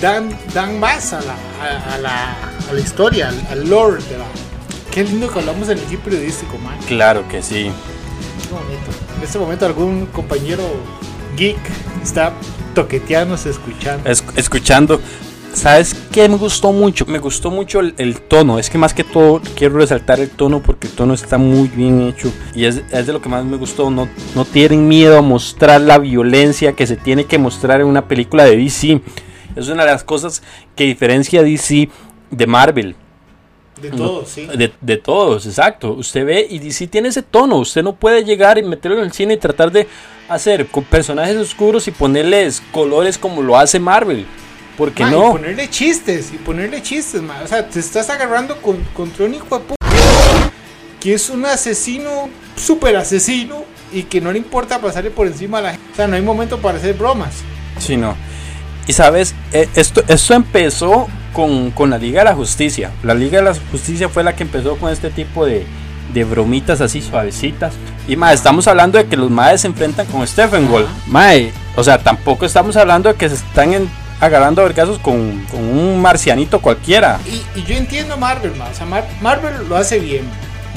dan, 0.00 0.30
dan 0.52 0.78
más 0.78 1.12
a 1.12 1.20
la, 1.20 1.34
a, 1.64 1.94
a 1.94 1.98
la, 1.98 2.32
a 2.70 2.72
la 2.72 2.80
historia, 2.80 3.28
al, 3.28 3.46
al 3.50 3.68
lore 3.68 4.02
de 4.04 4.18
la. 4.18 4.24
Qué 4.90 5.02
lindo 5.04 5.28
que 5.30 5.38
hablamos 5.40 5.68
en 5.68 5.78
el 5.78 5.84
equipo 5.84 6.04
periodístico, 6.04 6.56
man. 6.58 6.76
Claro 6.86 7.26
que 7.28 7.42
sí. 7.42 7.70
Qué 8.42 8.54
bonito. 8.54 8.90
En 9.16 9.22
este 9.24 9.38
momento 9.38 9.66
algún 9.66 10.06
compañero 10.06 10.62
geek 11.36 11.56
está 12.02 12.32
toqueteándose, 12.74 13.50
escuchando. 13.50 14.08
Es- 14.08 14.24
escuchando. 14.36 15.00
¿sabes 15.54 15.94
qué 16.10 16.28
me 16.28 16.36
gustó 16.36 16.72
mucho? 16.72 17.06
Me 17.06 17.20
gustó 17.20 17.48
mucho 17.48 17.78
el, 17.78 17.94
el 17.98 18.20
tono. 18.20 18.58
Es 18.58 18.68
que 18.70 18.76
más 18.76 18.92
que 18.92 19.04
todo 19.04 19.40
quiero 19.54 19.76
resaltar 19.78 20.18
el 20.18 20.28
tono 20.30 20.60
porque 20.60 20.88
el 20.88 20.92
tono 20.94 21.14
está 21.14 21.38
muy 21.38 21.68
bien 21.68 22.02
hecho. 22.02 22.32
Y 22.56 22.64
es, 22.64 22.82
es 22.90 23.06
de 23.06 23.12
lo 23.12 23.22
que 23.22 23.28
más 23.28 23.44
me 23.44 23.56
gustó. 23.56 23.88
No, 23.88 24.08
no 24.34 24.44
tienen 24.44 24.88
miedo 24.88 25.16
a 25.16 25.22
mostrar 25.22 25.80
la 25.80 25.98
violencia 25.98 26.72
que 26.72 26.86
se 26.88 26.96
tiene 26.96 27.24
que 27.26 27.38
mostrar 27.38 27.80
en 27.80 27.86
una 27.86 28.06
película 28.08 28.44
de 28.44 28.56
DC. 28.56 29.00
Es 29.56 29.68
una 29.68 29.84
de 29.84 29.90
las 29.90 30.04
cosas 30.04 30.42
que 30.76 30.84
diferencia 30.84 31.40
a 31.40 31.42
DC 31.42 31.88
de 32.30 32.46
Marvel. 32.46 32.96
De 33.80 33.90
todos, 33.90 34.28
sí. 34.28 34.46
De, 34.46 34.72
de 34.80 34.96
todos, 34.96 35.46
exacto. 35.46 35.92
Usted 35.92 36.24
ve 36.24 36.46
y 36.48 36.58
DC 36.58 36.86
tiene 36.86 37.08
ese 37.08 37.22
tono. 37.22 37.56
Usted 37.56 37.82
no 37.82 37.94
puede 37.94 38.24
llegar 38.24 38.56
y 38.58 38.62
meterlo 38.62 38.98
en 38.98 39.04
el 39.04 39.12
cine 39.12 39.34
y 39.34 39.36
tratar 39.36 39.72
de 39.72 39.88
hacer 40.28 40.66
con 40.66 40.84
personajes 40.84 41.36
oscuros 41.36 41.88
y 41.88 41.90
ponerles 41.90 42.62
colores 42.72 43.18
como 43.18 43.42
lo 43.42 43.58
hace 43.58 43.80
Marvel. 43.80 44.26
Porque 44.76 45.04
no. 45.04 45.30
Y 45.30 45.32
ponerle 45.32 45.70
chistes, 45.70 46.32
y 46.32 46.36
ponerle 46.38 46.82
chistes, 46.82 47.22
ma. 47.22 47.40
O 47.44 47.46
sea, 47.46 47.68
te 47.68 47.80
estás 47.80 48.10
agarrando 48.10 48.60
con, 48.60 48.82
contra 48.94 49.24
un 49.24 49.34
hijo 49.34 49.58
de 49.58 49.74
que 51.00 51.12
es 51.12 51.28
un 51.28 51.44
asesino, 51.44 52.30
súper 52.56 52.96
asesino, 52.96 53.64
y 53.92 54.04
que 54.04 54.22
no 54.22 54.32
le 54.32 54.38
importa 54.38 54.80
pasarle 54.80 55.10
por 55.10 55.26
encima 55.26 55.58
a 55.58 55.60
la 55.60 55.70
gente. 55.72 55.86
O 55.92 55.96
sea, 55.96 56.06
no 56.06 56.16
hay 56.16 56.22
momento 56.22 56.58
para 56.58 56.78
hacer 56.78 56.94
bromas. 56.94 57.42
Sí, 57.78 57.96
no. 57.96 58.16
Y 58.86 58.92
sabes, 58.92 59.34
Eh, 59.52 59.68
esto, 59.74 60.02
esto 60.08 60.34
empezó 60.34 61.06
con, 61.32 61.70
con 61.70 61.90
la 61.90 61.98
Liga 61.98 62.20
de 62.20 62.30
la 62.30 62.34
Justicia. 62.34 62.90
La 63.02 63.14
Liga 63.14 63.38
de 63.38 63.44
la 63.44 63.54
Justicia 63.70 64.08
fue 64.08 64.22
la 64.24 64.34
que 64.36 64.42
empezó 64.42 64.76
con 64.76 64.92
este 64.92 65.10
tipo 65.10 65.46
de, 65.46 65.66
de 66.12 66.24
bromitas 66.24 66.80
así 66.80 67.00
suavecitas. 67.00 67.72
Y 68.06 68.16
más, 68.16 68.34
estamos 68.34 68.66
hablando 68.68 68.98
de 68.98 69.06
que 69.06 69.16
los 69.16 69.30
maes 69.30 69.62
se 69.62 69.66
enfrentan 69.68 70.06
con 70.06 70.26
Stephen 70.26 70.70
Wall. 70.70 70.86
Mae, 71.06 71.52
o 71.76 71.82
sea, 71.84 71.98
tampoco 71.98 72.44
estamos 72.46 72.76
hablando 72.76 73.08
de 73.08 73.14
que 73.16 73.28
se 73.28 73.36
están 73.36 73.72
en- 73.74 73.88
agarrando 74.20 74.62
vergazos 74.62 74.98
con, 74.98 75.40
con 75.50 75.60
un 75.60 76.00
marcianito 76.00 76.60
cualquiera. 76.60 77.18
Y, 77.26 77.58
y 77.58 77.64
yo 77.64 77.74
entiendo 77.74 78.16
Marvel, 78.16 78.54
ma. 78.56 78.66
O 78.70 78.74
sea, 78.74 78.86
Mar- 78.86 79.08
Marvel 79.20 79.68
lo 79.68 79.76
hace 79.76 79.98
bien. 79.98 80.24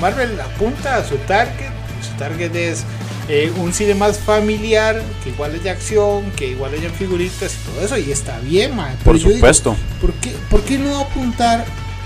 Marvel 0.01 0.39
apunta 0.39 0.95
a 0.97 1.03
su 1.03 1.15
target. 1.17 1.69
Su 2.01 2.13
target 2.17 2.55
es 2.55 2.83
eh, 3.29 3.51
un 3.57 3.73
cine 3.73 3.93
más 3.93 4.19
familiar, 4.19 5.01
que 5.23 5.29
igual 5.29 5.53
es 5.55 5.63
de 5.63 5.69
acción, 5.69 6.31
que 6.31 6.47
igual 6.47 6.73
hayan 6.73 6.93
figuritas 6.93 7.53
y 7.53 7.69
todo 7.69 7.85
eso. 7.85 7.97
Y 7.97 8.11
está 8.11 8.39
bien, 8.39 8.75
ma. 8.75 8.89
Pero 8.89 9.03
Por 9.03 9.17
digo, 9.17 9.31
supuesto. 9.31 9.75
¿por, 9.99 10.13
qué, 10.13 10.31
por 10.49 10.61
qué 10.61 10.77
no 10.77 10.99
apuntar 10.99 11.65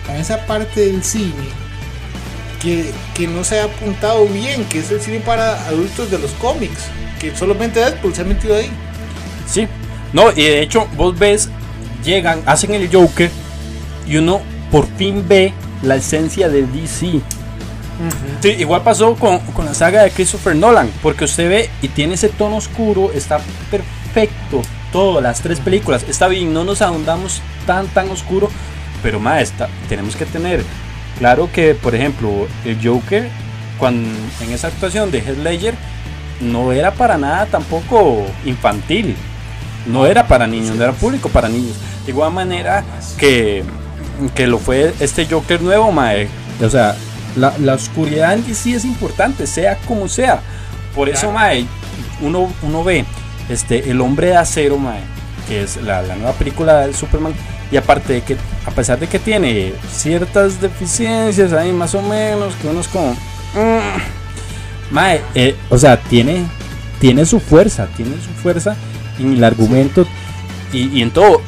a 0.09 0.17
esa 0.17 0.45
parte 0.47 0.81
del 0.87 1.03
cine 1.03 1.31
que, 2.61 2.91
que 3.13 3.27
no 3.27 3.43
se 3.43 3.59
ha 3.59 3.65
apuntado 3.65 4.25
bien? 4.27 4.65
Que 4.65 4.79
es 4.79 4.89
el 4.91 4.99
cine 4.99 5.19
para 5.19 5.67
adultos 5.67 6.09
de 6.09 6.17
los 6.17 6.31
cómics. 6.31 6.85
Que 7.19 7.35
solamente 7.35 7.79
Deadpool 7.79 8.15
se 8.15 8.21
ha 8.21 8.25
metido 8.25 8.55
ahí. 8.55 8.71
Sí. 9.47 9.67
No, 10.13 10.31
y 10.31 10.43
de 10.43 10.61
hecho, 10.61 10.87
vos 10.97 11.17
ves, 11.17 11.49
llegan, 12.03 12.41
hacen 12.45 12.73
el 12.73 12.91
Joker 12.91 13.29
y 14.07 14.17
uno 14.17 14.41
por 14.71 14.87
fin 14.97 15.23
ve 15.27 15.53
la 15.83 15.95
esencia 15.97 16.49
de 16.49 16.63
DC. 16.63 17.21
Sí, 18.41 18.50
igual 18.60 18.81
pasó 18.81 19.15
con, 19.15 19.39
con 19.39 19.65
la 19.65 19.74
saga 19.74 20.03
de 20.03 20.12
Christopher 20.12 20.55
Nolan, 20.55 20.89
porque 21.01 21.25
usted 21.25 21.50
ve 21.50 21.70
y 21.81 21.88
tiene 21.89 22.15
ese 22.15 22.29
tono 22.29 22.58
oscuro, 22.58 23.12
está 23.13 23.39
perfecto. 23.70 24.62
Todas 24.91 25.24
las 25.24 25.41
tres 25.41 25.60
películas, 25.60 26.03
está 26.10 26.27
bien, 26.27 26.53
no 26.53 26.63
nos 26.63 26.81
ahondamos 26.81 27.41
tan, 27.65 27.88
tan 27.88 28.10
oscuro, 28.10 28.50
pero 29.01 29.20
maestra, 29.20 29.70
tenemos 29.88 30.15
que 30.15 30.25
tener 30.25 30.63
claro 31.17 31.50
que, 31.51 31.75
por 31.75 31.96
ejemplo, 31.96 32.48
el 32.65 32.77
Joker, 32.84 33.29
cuando, 33.77 34.10
en 34.41 34.51
esa 34.51 34.67
actuación 34.67 35.12
de 35.12 35.20
Heath 35.20 35.38
Ledger, 35.38 35.75
no 36.41 36.72
era 36.72 36.91
para 36.91 37.17
nada 37.17 37.46
tampoco 37.46 38.25
infantil. 38.46 39.15
No 39.86 40.05
era 40.05 40.27
para 40.27 40.46
niños, 40.46 40.75
no 40.75 40.84
era 40.84 40.93
público 40.93 41.29
para 41.29 41.50
niños. 41.50 41.75
De 42.05 42.12
igual 42.12 42.31
manera 42.31 42.84
que, 43.17 43.63
que 44.36 44.48
lo 44.48 44.60
fue 44.60 44.93
este 45.00 45.25
Joker 45.25 45.62
nuevo, 45.62 45.91
mae. 45.91 46.27
O 46.63 46.70
sea, 46.70 46.96
la, 47.35 47.53
la 47.59 47.75
oscuridad 47.75 48.33
en 48.33 48.45
DC 48.45 48.73
es 48.73 48.85
importante, 48.85 49.47
sea 49.47 49.77
como 49.88 50.07
sea. 50.07 50.41
Por 50.95 51.09
eso, 51.09 51.31
mae, 51.31 51.65
uno, 52.21 52.51
uno 52.61 52.83
ve 52.83 53.05
este, 53.50 53.89
El 53.89 54.01
Hombre 54.01 54.27
de 54.27 54.38
Acero, 54.38 54.77
mae, 54.77 55.01
que 55.47 55.63
es 55.63 55.77
la, 55.77 56.01
la 56.01 56.15
nueva 56.15 56.33
película 56.33 56.79
del 56.81 56.95
Superman. 56.95 57.33
Y 57.71 57.77
aparte 57.77 58.13
de 58.13 58.21
que, 58.21 58.35
a 58.65 58.71
pesar 58.71 59.00
de 59.00 59.07
que 59.07 59.17
tiene 59.17 59.73
ciertas 59.89 60.59
deficiencias 60.59 61.53
ahí 61.53 61.71
más 61.71 61.95
o 61.95 62.01
menos, 62.01 62.53
que 62.55 62.67
uno 62.67 62.81
es 62.81 62.88
como... 62.89 63.13
mm, 63.13 64.93
mae, 64.93 65.21
eh, 65.35 65.55
o 65.69 65.77
sea, 65.77 65.97
tiene, 65.97 66.45
tiene 67.00 67.25
su 67.25 67.39
fuerza, 67.39 67.88
tiene 67.95 68.15
su 68.15 68.41
fuerza 68.41 68.75
en 69.19 69.33
el 69.33 69.43
argumento 69.43 70.05
y, 70.73 70.89
y 70.89 71.01
en 71.01 71.11
todo. 71.11 71.41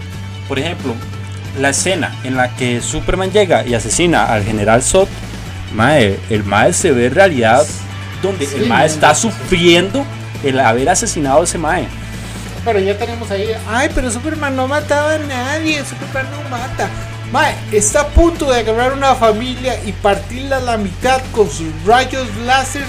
Por 0.48 0.60
ejemplo, 0.60 0.94
la 1.60 1.70
escena 1.70 2.16
en 2.24 2.38
la 2.38 2.56
que 2.56 2.82
Superman 2.82 3.32
llega 3.32 3.66
y 3.68 3.74
asesina 3.74 4.26
al 4.26 4.44
general 4.44 4.82
Zod, 4.82 5.08
mae, 5.74 6.20
el 6.30 6.44
mae 6.44 6.74
se 6.74 6.92
ve 6.92 7.08
en 7.08 7.16
realidad 7.16 7.66
donde 8.22 8.46
el 8.46 8.68
mae 8.68 8.86
está 8.86 9.14
sufriendo 9.14 10.06
el 10.44 10.60
haber 10.60 10.90
asesinado 10.90 11.42
a 11.42 11.44
ese 11.44 11.58
mae. 11.58 11.88
Pero 12.66 12.80
ya 12.80 12.98
tenemos 12.98 13.30
ahí. 13.30 13.50
Ay, 13.68 13.90
pero 13.94 14.10
Superman 14.10 14.56
no 14.56 14.68
mataba 14.68 15.16
a 15.16 15.18
nadie. 15.18 15.84
Superman 15.84 16.28
no 16.32 16.50
mata. 16.50 16.90
Mae, 17.32 17.56
está 17.72 18.02
a 18.02 18.08
punto 18.08 18.52
de 18.52 18.60
agarrar 18.60 18.94
una 18.94 19.16
familia 19.16 19.84
y 19.86 19.92
partirla 19.92 20.58
a 20.58 20.62
la 20.62 20.78
mitad 20.78 21.22
con 21.32 21.50
sus 21.50 21.68
rayos 21.86 22.28
láseres. 22.46 22.88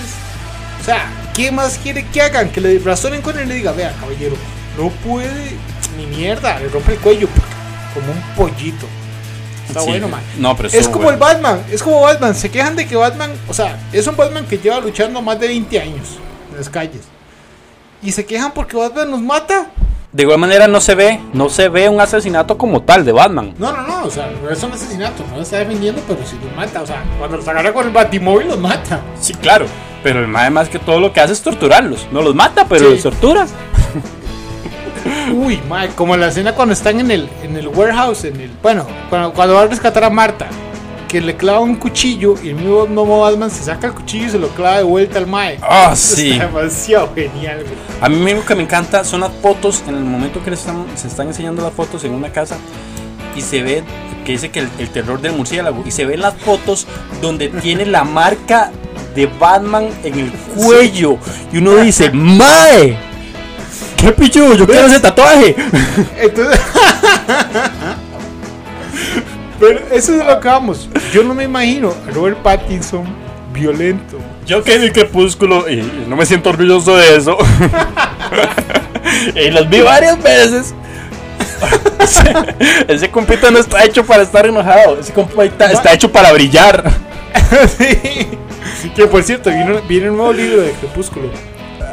O 0.80 0.84
sea, 0.84 1.06
¿qué 1.34 1.50
más 1.50 1.78
quiere 1.78 2.06
que 2.06 2.22
hagan? 2.22 2.50
Que 2.50 2.60
le 2.60 2.78
razonen 2.78 3.22
con 3.22 3.38
él 3.38 3.46
y 3.46 3.48
le 3.48 3.54
diga, 3.56 3.72
vea, 3.72 3.92
caballero, 3.98 4.36
no 4.78 4.90
puede. 4.90 5.56
Ni 5.96 6.06
mierda, 6.06 6.58
le 6.60 6.68
rompe 6.68 6.92
el 6.92 6.98
cuello. 6.98 7.28
Como 7.94 8.12
un 8.12 8.20
pollito. 8.36 8.86
Está 9.78 9.80
Sí, 9.84 9.90
bueno, 9.90 10.08
mae. 10.08 10.22
No, 10.38 10.56
pero 10.56 10.68
Es 10.68 10.88
como 10.88 11.10
el. 11.10 11.16
Batman, 11.16 11.60
es 11.70 11.82
como 11.82 12.00
Batman. 12.00 12.34
Se 12.34 12.50
quejan 12.50 12.76
de 12.76 12.86
que 12.86 12.96
Batman, 12.96 13.30
o 13.48 13.54
sea, 13.54 13.78
es 13.92 14.06
un 14.06 14.16
Batman 14.16 14.46
que 14.46 14.58
lleva 14.58 14.80
luchando 14.80 15.20
más 15.20 15.38
de 15.40 15.48
20 15.48 15.80
años 15.80 16.08
en 16.50 16.56
las 16.58 16.68
calles. 16.68 17.02
Y 18.02 18.12
se 18.12 18.24
quejan 18.24 18.52
porque 18.52 18.76
Batman 18.76 19.10
nos 19.10 19.20
mata. 19.20 19.66
De 20.12 20.22
igual 20.22 20.38
manera 20.38 20.68
no 20.68 20.80
se 20.80 20.94
ve, 20.94 21.20
no 21.32 21.48
se 21.48 21.68
ve 21.68 21.88
un 21.88 22.00
asesinato 22.00 22.56
como 22.56 22.82
tal 22.82 23.04
de 23.04 23.10
Batman. 23.10 23.52
No, 23.58 23.72
no, 23.72 23.82
no, 23.82 24.04
o 24.04 24.10
sea, 24.10 24.30
no 24.30 24.48
es 24.48 24.62
un 24.62 24.70
asesinato, 24.70 25.24
no 25.28 25.36
lo 25.38 25.42
está 25.42 25.56
defendiendo, 25.58 26.00
pero 26.06 26.20
si 26.24 26.36
los 26.36 26.54
mata, 26.54 26.82
o 26.82 26.86
sea, 26.86 27.02
cuando 27.18 27.36
los 27.38 27.48
agarra 27.48 27.72
con 27.72 27.84
el 27.86 27.92
batimóvil 27.92 28.46
los 28.46 28.58
mata. 28.58 29.00
Sí, 29.20 29.34
claro. 29.34 29.66
Pero 30.04 30.20
el 30.20 30.28
más 30.28 30.68
que 30.68 30.78
todo 30.78 31.00
lo 31.00 31.12
que 31.12 31.20
hace 31.20 31.32
es 31.32 31.42
torturarlos. 31.42 32.06
No 32.12 32.22
los 32.22 32.34
mata, 32.34 32.66
pero 32.68 32.86
Sí. 32.86 32.92
los 32.92 33.02
tortura. 33.02 33.46
Uy, 35.32 35.60
mae, 35.68 35.88
como 35.90 36.16
la 36.16 36.28
escena 36.28 36.54
cuando 36.54 36.74
están 36.74 37.00
en 37.00 37.10
el, 37.10 37.28
en 37.42 37.56
el 37.56 37.68
warehouse, 37.68 38.24
en 38.24 38.40
el. 38.40 38.50
Bueno, 38.62 38.86
cuando, 39.08 39.32
cuando 39.32 39.54
va 39.54 39.62
a 39.62 39.66
rescatar 39.66 40.04
a 40.04 40.10
Marta, 40.10 40.46
que 41.08 41.20
le 41.20 41.36
clava 41.36 41.60
un 41.60 41.76
cuchillo 41.76 42.34
y 42.42 42.48
el 42.48 42.56
mismo 42.56 43.20
Batman 43.20 43.50
se 43.50 43.62
saca 43.62 43.86
el 43.86 43.94
cuchillo 43.94 44.26
y 44.26 44.30
se 44.30 44.38
lo 44.38 44.48
clava 44.48 44.78
de 44.78 44.82
vuelta 44.82 45.18
al 45.18 45.26
mae. 45.26 45.58
Ah, 45.62 45.94
sí. 45.94 46.32
Está 46.32 46.46
demasiado 46.46 47.14
genial, 47.14 47.62
güey. 47.62 47.74
A 48.00 48.08
mí 48.08 48.34
lo 48.34 48.44
que 48.44 48.54
me 48.56 48.64
encanta 48.64 49.04
son 49.04 49.20
las 49.20 49.32
fotos, 49.40 49.84
en 49.86 49.94
el 49.94 50.04
momento 50.04 50.42
que 50.42 50.50
les 50.50 50.60
están, 50.60 50.86
se 50.96 51.06
están 51.06 51.28
enseñando 51.28 51.62
las 51.62 51.72
fotos 51.72 52.02
en 52.04 52.12
una 52.12 52.30
casa 52.30 52.56
y 53.36 53.40
se 53.42 53.62
ve 53.62 53.84
que 54.24 54.32
dice 54.32 54.50
que 54.50 54.60
el, 54.60 54.68
el 54.78 54.88
terror 54.90 55.20
del 55.20 55.32
murciélago 55.32 55.84
y 55.86 55.90
se 55.90 56.04
ven 56.04 56.20
las 56.20 56.34
fotos 56.34 56.86
donde 57.20 57.48
tiene 57.48 57.86
la 57.86 58.02
marca 58.02 58.72
de 59.14 59.26
Batman 59.26 59.88
en 60.02 60.18
el 60.18 60.32
cuello 60.32 61.18
y 61.52 61.58
uno 61.58 61.76
dice, 61.76 62.10
¡Mae! 62.12 63.13
¡Qué 64.04 64.12
pichudo! 64.12 64.54
¡Yo 64.54 64.66
quiero 64.66 64.86
ese 64.86 65.00
tatuaje! 65.00 65.56
Entonces. 66.20 66.60
Pero 69.58 69.80
eso 69.90 70.14
es 70.14 70.26
lo 70.26 70.40
que 70.40 70.48
vamos. 70.48 70.90
Yo 71.10 71.24
no 71.24 71.34
me 71.34 71.44
imagino 71.44 71.94
a 72.06 72.10
Robert 72.10 72.36
Pattinson 72.42 73.06
violento. 73.50 74.18
Yo 74.44 74.62
que 74.62 74.76
vi 74.76 74.90
Crepúsculo 74.90 75.70
y 75.70 75.76
no 76.06 76.16
me 76.16 76.26
siento 76.26 76.50
orgulloso 76.50 76.98
de 76.98 77.16
eso. 77.16 77.38
y 79.34 79.50
los 79.50 79.70
vi 79.70 79.80
varias 79.80 80.22
veces. 80.22 80.74
ese, 81.98 82.34
ese 82.92 83.10
compita 83.10 83.50
no 83.50 83.58
está 83.58 83.84
hecho 83.84 84.04
para 84.04 84.22
estar 84.22 84.44
enojado. 84.44 84.98
Ese 85.00 85.14
compita 85.14 85.72
está 85.72 85.94
hecho 85.94 86.12
para 86.12 86.30
brillar. 86.34 86.92
sí. 87.78 88.28
Que 88.94 89.06
por 89.06 89.22
cierto, 89.22 89.48
viene, 89.48 89.80
viene 89.88 90.10
un 90.10 90.18
nuevo 90.18 90.34
libro 90.34 90.60
de 90.60 90.72
Crepúsculo. 90.72 91.30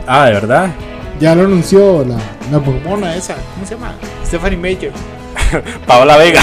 Ah, 0.06 0.26
de 0.26 0.34
verdad. 0.34 0.72
Ya 1.22 1.36
lo 1.36 1.44
anunció 1.44 2.04
la, 2.04 2.18
la 2.52 2.60
mormona 2.60 3.16
esa. 3.16 3.36
¿Cómo 3.54 3.66
se 3.66 3.76
llama? 3.76 3.94
Stephanie 4.26 4.58
Major. 4.58 4.92
Paola 5.88 6.18
Vega. 6.18 6.42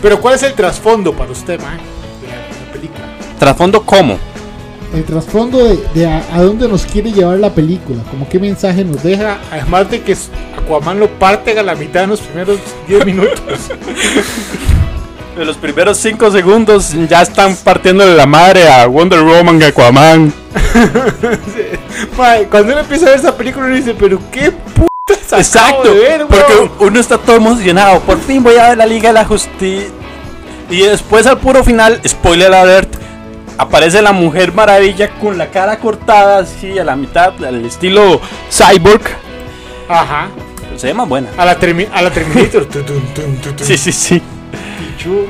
Pero 0.00 0.20
¿cuál 0.20 0.34
es 0.34 0.42
el 0.44 0.52
trasfondo 0.54 1.12
para 1.12 1.32
usted, 1.32 1.60
man? 1.60 1.78
De 2.20 2.28
la, 2.28 2.34
de 2.36 2.66
la 2.66 2.72
película. 2.72 3.04
Trasfondo 3.40 3.84
cómo. 3.84 4.18
El 4.94 5.04
trasfondo 5.04 5.64
de, 5.64 5.78
de 5.94 6.06
a, 6.06 6.24
a 6.32 6.42
dónde 6.42 6.68
nos 6.68 6.86
quiere 6.86 7.10
llevar 7.10 7.38
la 7.38 7.50
película, 7.50 8.02
como 8.08 8.28
qué 8.28 8.38
mensaje 8.38 8.84
nos 8.84 9.02
deja. 9.02 9.38
Además 9.50 9.90
de 9.90 10.00
que 10.00 10.16
Aquaman 10.56 11.00
lo 11.00 11.08
parte 11.18 11.58
a 11.58 11.62
la 11.64 11.74
mitad 11.74 12.04
en 12.04 12.10
los 12.10 12.20
primeros 12.20 12.60
10 12.86 13.04
minutos. 13.04 13.40
En 15.36 15.46
los 15.46 15.56
primeros 15.58 15.98
5 15.98 16.30
segundos 16.30 16.92
ya 17.08 17.20
están 17.22 17.54
partiendo 17.56 18.06
de 18.06 18.14
la 18.14 18.24
madre 18.26 18.68
a 18.68 18.86
Wonder 18.86 19.20
Woman, 19.22 19.62
Aquaman. 19.62 20.32
Mae, 22.16 22.44
cuando 22.46 22.72
uno 22.72 22.80
empieza 22.80 23.06
a 23.06 23.10
ver 23.10 23.18
esa 23.18 23.36
película 23.36 23.66
uno 23.66 23.74
dice, 23.76 23.94
pero 23.98 24.18
qué 24.32 24.46
acabo 24.46 24.86
Exacto, 25.38 25.92
de 25.92 25.98
ver, 26.00 26.26
porque 26.26 26.70
uno 26.80 26.98
está 27.00 27.18
todo 27.18 27.36
emocionado. 27.36 28.00
Por 28.00 28.18
fin 28.20 28.42
voy 28.42 28.56
a 28.56 28.68
ver 28.70 28.78
la 28.78 28.86
Liga 28.86 29.10
de 29.10 29.12
la 29.14 29.24
Justicia. 29.26 29.88
Y 30.70 30.80
después 30.80 31.26
al 31.26 31.38
puro 31.38 31.62
final, 31.62 32.00
spoiler 32.08 32.52
alert, 32.54 32.94
aparece 33.58 34.00
la 34.00 34.12
Mujer 34.12 34.52
Maravilla 34.54 35.10
con 35.20 35.36
la 35.36 35.50
cara 35.50 35.78
cortada 35.78 36.38
así 36.38 36.78
a 36.78 36.84
la 36.84 36.96
mitad, 36.96 37.32
al 37.44 37.64
estilo 37.64 38.20
cyborg. 38.50 39.02
Ajá. 39.88 40.28
Pero 40.60 40.78
se 40.78 40.86
ve 40.88 40.94
más 40.94 41.08
buena. 41.08 41.28
A 41.36 41.44
la, 41.44 41.58
termi- 41.60 41.88
a 41.92 42.00
la 42.02 42.10
Terminator. 42.10 42.66
Sí, 43.62 43.76
sí, 43.76 43.92
sí. 43.92 44.22
Pichu. 44.96 45.26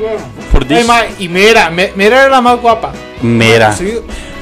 Por 0.53 0.65
Ay, 0.71 0.85
mae, 0.85 1.09
y 1.19 1.29
Mera, 1.29 1.71
Me- 1.71 1.93
Mera 1.97 2.21
era 2.23 2.29
la 2.31 2.41
más 2.41 2.61
guapa. 2.61 2.93
Mera. 3.23 3.73
Sí. 3.73 3.95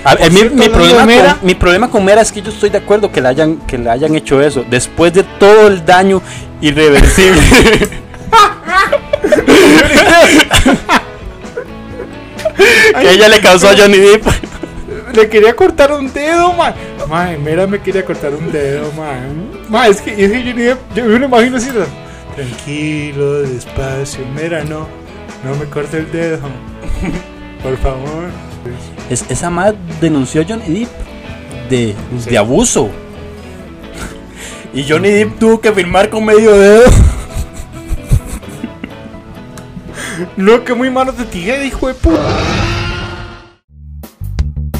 A- 0.04 0.16
Por 0.16 0.26
eh, 0.26 0.30
mi, 0.30 0.36
cierto, 0.40 0.54
mi 0.56 0.64
hablando 0.64 0.78
problema 0.78 1.36
con, 1.38 1.46
mi 1.46 1.54
problema 1.54 1.90
con 1.90 2.04
Mera 2.04 2.20
es 2.20 2.30
que 2.30 2.42
yo 2.42 2.50
estoy 2.50 2.68
de 2.70 2.78
acuerdo 2.78 3.10
que 3.10 3.20
le 3.22 3.28
hayan, 3.28 3.56
que 3.66 3.78
le 3.78 3.88
hayan 3.90 4.14
hecho 4.14 4.42
eso. 4.42 4.64
Después 4.68 5.14
de 5.14 5.22
todo 5.22 5.68
el 5.68 5.84
daño 5.84 6.20
irreversible. 6.60 7.40
que 13.00 13.10
ella 13.12 13.28
le 13.28 13.40
causó 13.40 13.68
a 13.68 13.76
Johnny 13.76 13.98
Depp. 13.98 14.24
Le 15.14 15.28
quería 15.28 15.54
cortar 15.54 15.92
un 15.92 16.12
dedo, 16.12 16.52
man. 16.54 16.74
Mae, 17.08 17.36
Mera 17.38 17.66
me 17.66 17.80
quería 17.80 18.04
cortar 18.04 18.32
un 18.34 18.50
dedo, 18.50 18.90
man. 18.92 19.50
Mae, 19.68 19.90
es 19.90 20.00
que, 20.00 20.10
es 20.12 20.32
que 20.32 20.76
yo, 20.94 21.04
me 21.04 21.18
lo 21.18 21.26
imagino 21.26 21.56
así. 21.56 21.70
Tranquilo, 22.34 23.42
despacio. 23.42 24.24
Mera, 24.34 24.64
no. 24.64 24.88
No 25.44 25.54
me 25.56 25.64
corte 25.66 25.98
el 25.98 26.10
dedo. 26.10 26.38
Por 27.62 27.76
favor. 27.78 28.30
Es- 29.10 29.24
esa 29.28 29.50
madre 29.50 29.76
denunció 30.00 30.42
a 30.42 30.44
Johnny 30.48 30.80
Depp 30.80 30.90
de, 31.70 31.94
de 32.30 32.38
abuso. 32.38 32.88
Y 34.72 34.84
Johnny 34.88 35.10
Depp 35.10 35.38
tuvo 35.38 35.60
que 35.60 35.72
firmar 35.72 36.08
con 36.10 36.24
medio 36.24 36.52
dedo. 36.52 36.84
No, 40.36 40.64
que 40.64 40.74
muy 40.74 40.90
manos 40.90 41.16
de 41.18 41.24
tijera, 41.24 41.64
hijo 41.64 41.88
de 41.88 41.94
puta. 41.94 42.20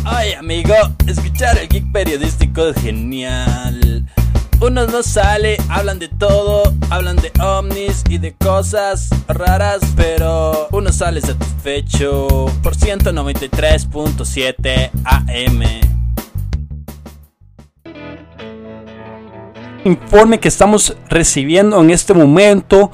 Ay, 0.04 0.32
amigo, 0.34 0.74
escuchar 1.06 1.58
el 1.58 1.68
geek 1.68 1.90
periodístico 1.92 2.68
es 2.68 2.76
genial. 2.80 4.06
Uno 4.66 4.86
no 4.86 5.02
sale, 5.02 5.58
hablan 5.68 5.98
de 5.98 6.08
todo, 6.08 6.62
hablan 6.88 7.16
de 7.16 7.30
ovnis 7.38 8.02
y 8.08 8.16
de 8.16 8.32
cosas 8.32 9.10
raras, 9.28 9.82
pero 9.94 10.68
uno 10.72 10.90
sale 10.90 11.20
satisfecho 11.20 12.46
por 12.62 12.74
193.7 12.74 14.90
AM. 15.04 15.62
Informe 19.84 20.40
que 20.40 20.48
estamos 20.48 20.96
recibiendo 21.10 21.78
en 21.82 21.90
este 21.90 22.14
momento 22.14 22.90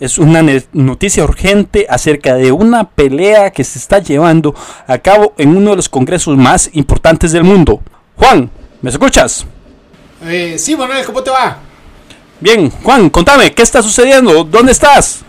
es 0.00 0.18
una 0.18 0.42
noticia 0.72 1.22
urgente 1.22 1.86
acerca 1.88 2.34
de 2.34 2.50
una 2.50 2.90
pelea 2.90 3.52
que 3.52 3.62
se 3.62 3.78
está 3.78 4.00
llevando 4.00 4.56
a 4.88 4.98
cabo 4.98 5.34
en 5.38 5.56
uno 5.56 5.70
de 5.70 5.76
los 5.76 5.88
congresos 5.88 6.36
más 6.36 6.68
importantes 6.72 7.30
del 7.30 7.44
mundo. 7.44 7.80
Juan, 8.16 8.50
¿me 8.80 8.90
escuchas? 8.90 9.46
Eh, 10.24 10.56
sí, 10.58 10.76
Manuel, 10.76 11.04
¿cómo 11.04 11.22
te 11.22 11.30
va? 11.30 11.58
Bien, 12.40 12.70
Juan, 12.70 13.10
contame, 13.10 13.52
¿qué 13.52 13.62
está 13.62 13.82
sucediendo? 13.82 14.44
¿Dónde 14.44 14.72
estás? 14.72 15.20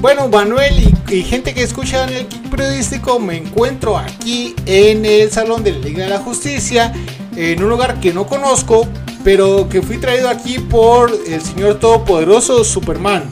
Bueno, 0.00 0.28
Manuel 0.28 0.94
y, 1.08 1.14
y 1.14 1.22
gente 1.22 1.54
que 1.54 1.62
escucha 1.62 2.04
en 2.04 2.10
el 2.10 2.28
Geek 2.28 2.50
Periodístico, 2.50 3.18
me 3.18 3.38
encuentro 3.38 3.96
aquí 3.96 4.54
en 4.66 5.06
el 5.06 5.30
Salón 5.30 5.64
de 5.64 5.72
la 5.72 5.78
Liga 5.78 6.04
de 6.04 6.10
la 6.10 6.18
Justicia, 6.18 6.92
en 7.34 7.62
un 7.62 7.70
lugar 7.70 7.98
que 8.00 8.12
no 8.12 8.26
conozco, 8.26 8.86
pero 9.24 9.68
que 9.68 9.80
fui 9.82 9.98
traído 9.98 10.28
aquí 10.28 10.58
por 10.58 11.10
el 11.26 11.40
señor 11.40 11.80
todopoderoso 11.80 12.62
Superman. 12.62 13.24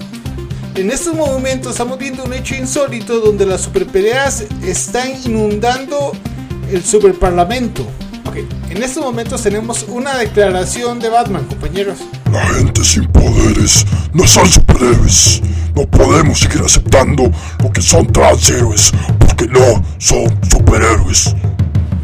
En 0.74 0.90
estos 0.90 1.14
momentos 1.14 1.72
estamos 1.72 1.98
viendo 1.98 2.24
un 2.24 2.32
hecho 2.32 2.56
insólito 2.56 3.20
donde 3.20 3.46
las 3.46 3.60
superpeleas 3.60 4.44
están 4.64 5.12
inundando 5.24 6.12
el 6.72 6.84
superparlamento. 6.84 7.86
Ok, 8.34 8.40
en 8.70 8.82
estos 8.82 9.00
momentos 9.04 9.42
tenemos 9.42 9.84
una 9.86 10.16
declaración 10.16 10.98
de 10.98 11.08
Batman, 11.08 11.44
compañeros. 11.44 11.98
La 12.32 12.44
gente 12.46 12.82
sin 12.82 13.06
poderes 13.12 13.86
no 14.12 14.26
son 14.26 14.50
superhéroes. 14.50 15.40
No 15.76 15.86
podemos 15.86 16.40
seguir 16.40 16.60
aceptando 16.62 17.30
lo 17.62 17.70
que 17.70 17.80
son 17.80 18.12
transhéroes 18.12 18.92
porque 19.20 19.46
no 19.46 19.84
son 19.98 20.36
superhéroes. 20.50 21.32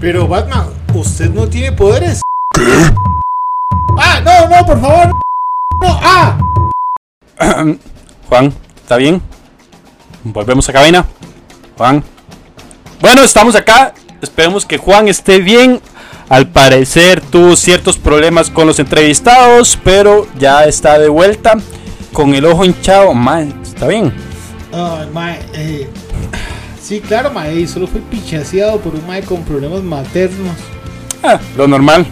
Pero 0.01 0.29
Batman, 0.29 0.67
usted 0.95 1.31
no 1.31 1.49
tiene 1.49 1.73
poderes. 1.73 2.23
¿Qué? 2.55 2.63
¡Ah, 3.99 4.21
no, 4.21 4.57
no, 4.57 4.67
por 4.67 4.81
favor! 4.81 5.09
¡No! 5.83 6.01
¡Ah! 6.01 6.39
Juan, 8.29 8.55
¿está 8.81 8.99
bien? 8.99 9.21
Volvemos 10.23 10.69
a 10.69 10.73
cabina. 10.73 11.05
Juan. 11.77 12.05
Bueno, 13.01 13.25
estamos 13.25 13.57
acá. 13.57 13.95
Esperemos 14.23 14.65
que 14.65 14.79
Juan 14.79 15.09
esté 15.09 15.41
bien. 15.41 15.81
Al 16.31 16.47
parecer 16.47 17.21
tuvo 17.21 17.57
ciertos 17.57 17.99
problemas 17.99 18.51
con 18.51 18.65
los 18.65 18.79
entrevistados, 18.79 19.77
pero 19.83 20.29
ya 20.39 20.65
está 20.65 20.97
de 20.97 21.09
vuelta. 21.09 21.55
Con 22.13 22.35
el 22.37 22.45
ojo 22.45 22.65
hinchado. 22.65 23.13
Man, 23.15 23.53
¿está 23.65 23.89
bien? 23.89 24.13
Ay, 24.73 25.09
mae, 25.13 25.41
eh, 25.55 25.91
sí, 26.81 27.01
claro, 27.01 27.33
mae, 27.33 27.57
y 27.57 27.67
solo 27.67 27.89
fui 27.89 28.01
pichaseado 28.01 28.79
por 28.79 28.95
un 28.95 29.05
mae 29.09 29.25
con 29.25 29.43
problemas 29.43 29.83
maternos. 29.83 30.55
Ah, 31.21 31.41
lo 31.57 31.67
normal. 31.67 32.07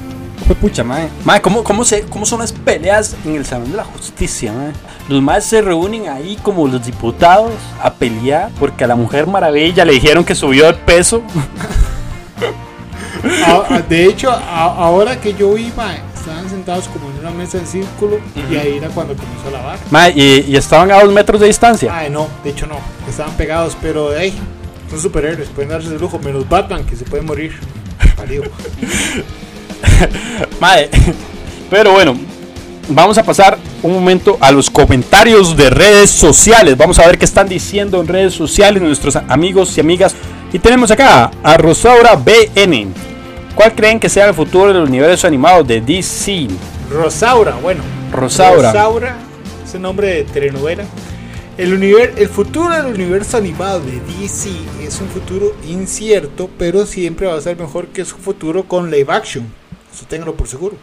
Fue 0.49 0.57
pucha, 0.57 0.83
mae. 0.83 1.09
Mae, 1.25 1.41
¿cómo, 1.41 1.63
cómo, 1.63 1.85
se, 1.85 2.03
¿cómo 2.03 2.27
son 2.27 2.41
las 2.41 2.51
peleas 2.51 3.15
en 3.25 3.37
el 3.37 3.47
Salón 3.47 3.71
de 3.71 3.77
la 3.77 3.85
Justicia, 3.85 4.53
mae? 4.53 4.73
Los 5.09 5.23
más 5.23 5.45
se 5.45 5.63
reúnen 5.63 6.09
ahí 6.09 6.37
como 6.43 6.67
los 6.67 6.85
diputados 6.85 7.53
a 7.81 7.95
pelear 7.95 8.51
porque 8.59 8.83
a 8.83 8.89
la 8.89 8.97
Mujer 8.97 9.29
Maravilla 9.29 9.85
le 9.85 9.93
dijeron 9.93 10.25
que 10.25 10.35
subió 10.35 10.67
de 10.67 10.75
peso. 10.75 11.23
Ah, 13.47 13.63
ah, 13.71 13.83
de 13.89 14.05
hecho, 14.05 14.31
a- 14.31 14.75
ahora 14.77 15.21
que 15.21 15.35
yo 15.35 15.55
mae, 15.77 16.01
estaban 16.15 16.49
sentados 16.49 16.89
como 16.89 17.11
en 17.11 17.19
una 17.19 17.31
mesa 17.31 17.59
en 17.59 17.67
círculo 17.67 18.19
y 18.51 18.57
ahí 18.57 18.77
era 18.79 18.89
cuando 18.89 19.15
comenzó 19.15 19.49
a 19.49 19.51
lavar. 19.51 19.79
Mae, 19.91 20.13
y, 20.15 20.45
y 20.49 20.57
estaban 20.57 20.91
a 20.91 21.03
dos 21.03 21.13
metros 21.13 21.41
de 21.41 21.47
distancia. 21.47 21.97
Ay, 21.97 22.11
no, 22.11 22.29
de 22.45 22.51
hecho 22.51 22.67
no, 22.67 22.77
estaban 23.09 23.33
pegados, 23.35 23.77
pero 23.81 24.11
hey, 24.17 24.35
son 24.91 25.01
superhéroes, 25.01 25.49
pueden 25.49 25.71
darse 25.71 25.91
de 25.91 25.99
lujo, 25.99 26.19
menos 26.19 26.49
Batman 26.49 26.85
que 26.85 26.97
se 26.97 27.05
puede 27.05 27.23
morir. 27.23 27.59
Mae, 30.61 30.89
pero 31.71 31.93
bueno, 31.93 32.17
vamos 32.89 33.19
a 33.19 33.23
pasar 33.23 33.59
un 33.83 33.93
momento 33.93 34.37
a 34.41 34.51
los 34.51 34.71
comentarios 34.71 35.57
de 35.57 35.71
redes 35.71 36.11
sociales. 36.11 36.77
Vamos 36.77 36.99
a 36.99 37.07
ver 37.07 37.19
qué 37.19 37.25
están 37.25 37.49
diciendo 37.49 38.01
en 38.01 38.09
redes 38.09 38.35
sociales 38.35 38.83
nuestros 38.83 39.17
amigos 39.17 39.77
y 39.77 39.81
amigas. 39.81 40.15
Y 40.53 40.59
tenemos 40.59 40.91
acá 40.91 41.31
a 41.43 41.57
Rosaura 41.59 42.17
BN. 42.17 42.89
¿Cuál 43.59 43.75
creen 43.75 43.99
que 43.99 44.09
sea 44.09 44.29
el 44.29 44.35
futuro 44.35 44.73
del 44.73 44.85
universo 44.85 45.27
animado 45.27 45.65
de 45.65 45.81
DC? 45.81 46.47
Rosaura, 46.93 47.57
bueno. 47.61 47.83
Rosaura. 48.13 48.71
Rosaura, 48.73 49.17
ese 49.65 49.81
nombre 49.81 50.07
de 50.15 50.23
telenovela. 50.23 50.85
El, 51.57 51.77
univer- 51.77 52.13
el 52.19 52.29
futuro 52.29 52.69
del 52.73 52.87
universo 52.95 53.37
animado 53.37 53.81
de 53.81 53.99
DC 54.01 54.49
es 54.81 55.01
un 55.01 55.09
futuro 55.09 55.57
incierto, 55.69 56.49
pero 56.57 56.87
siempre 56.87 57.27
va 57.27 57.35
a 57.37 57.41
ser 57.41 57.57
mejor 57.59 57.89
que 57.89 58.05
su 58.05 58.17
futuro 58.19 58.63
con 58.63 58.93
live 58.93 59.13
action. 59.13 59.45
Eso 59.93 60.07
ténganlo 60.09 60.37
por 60.37 60.47
seguro. 60.47 60.77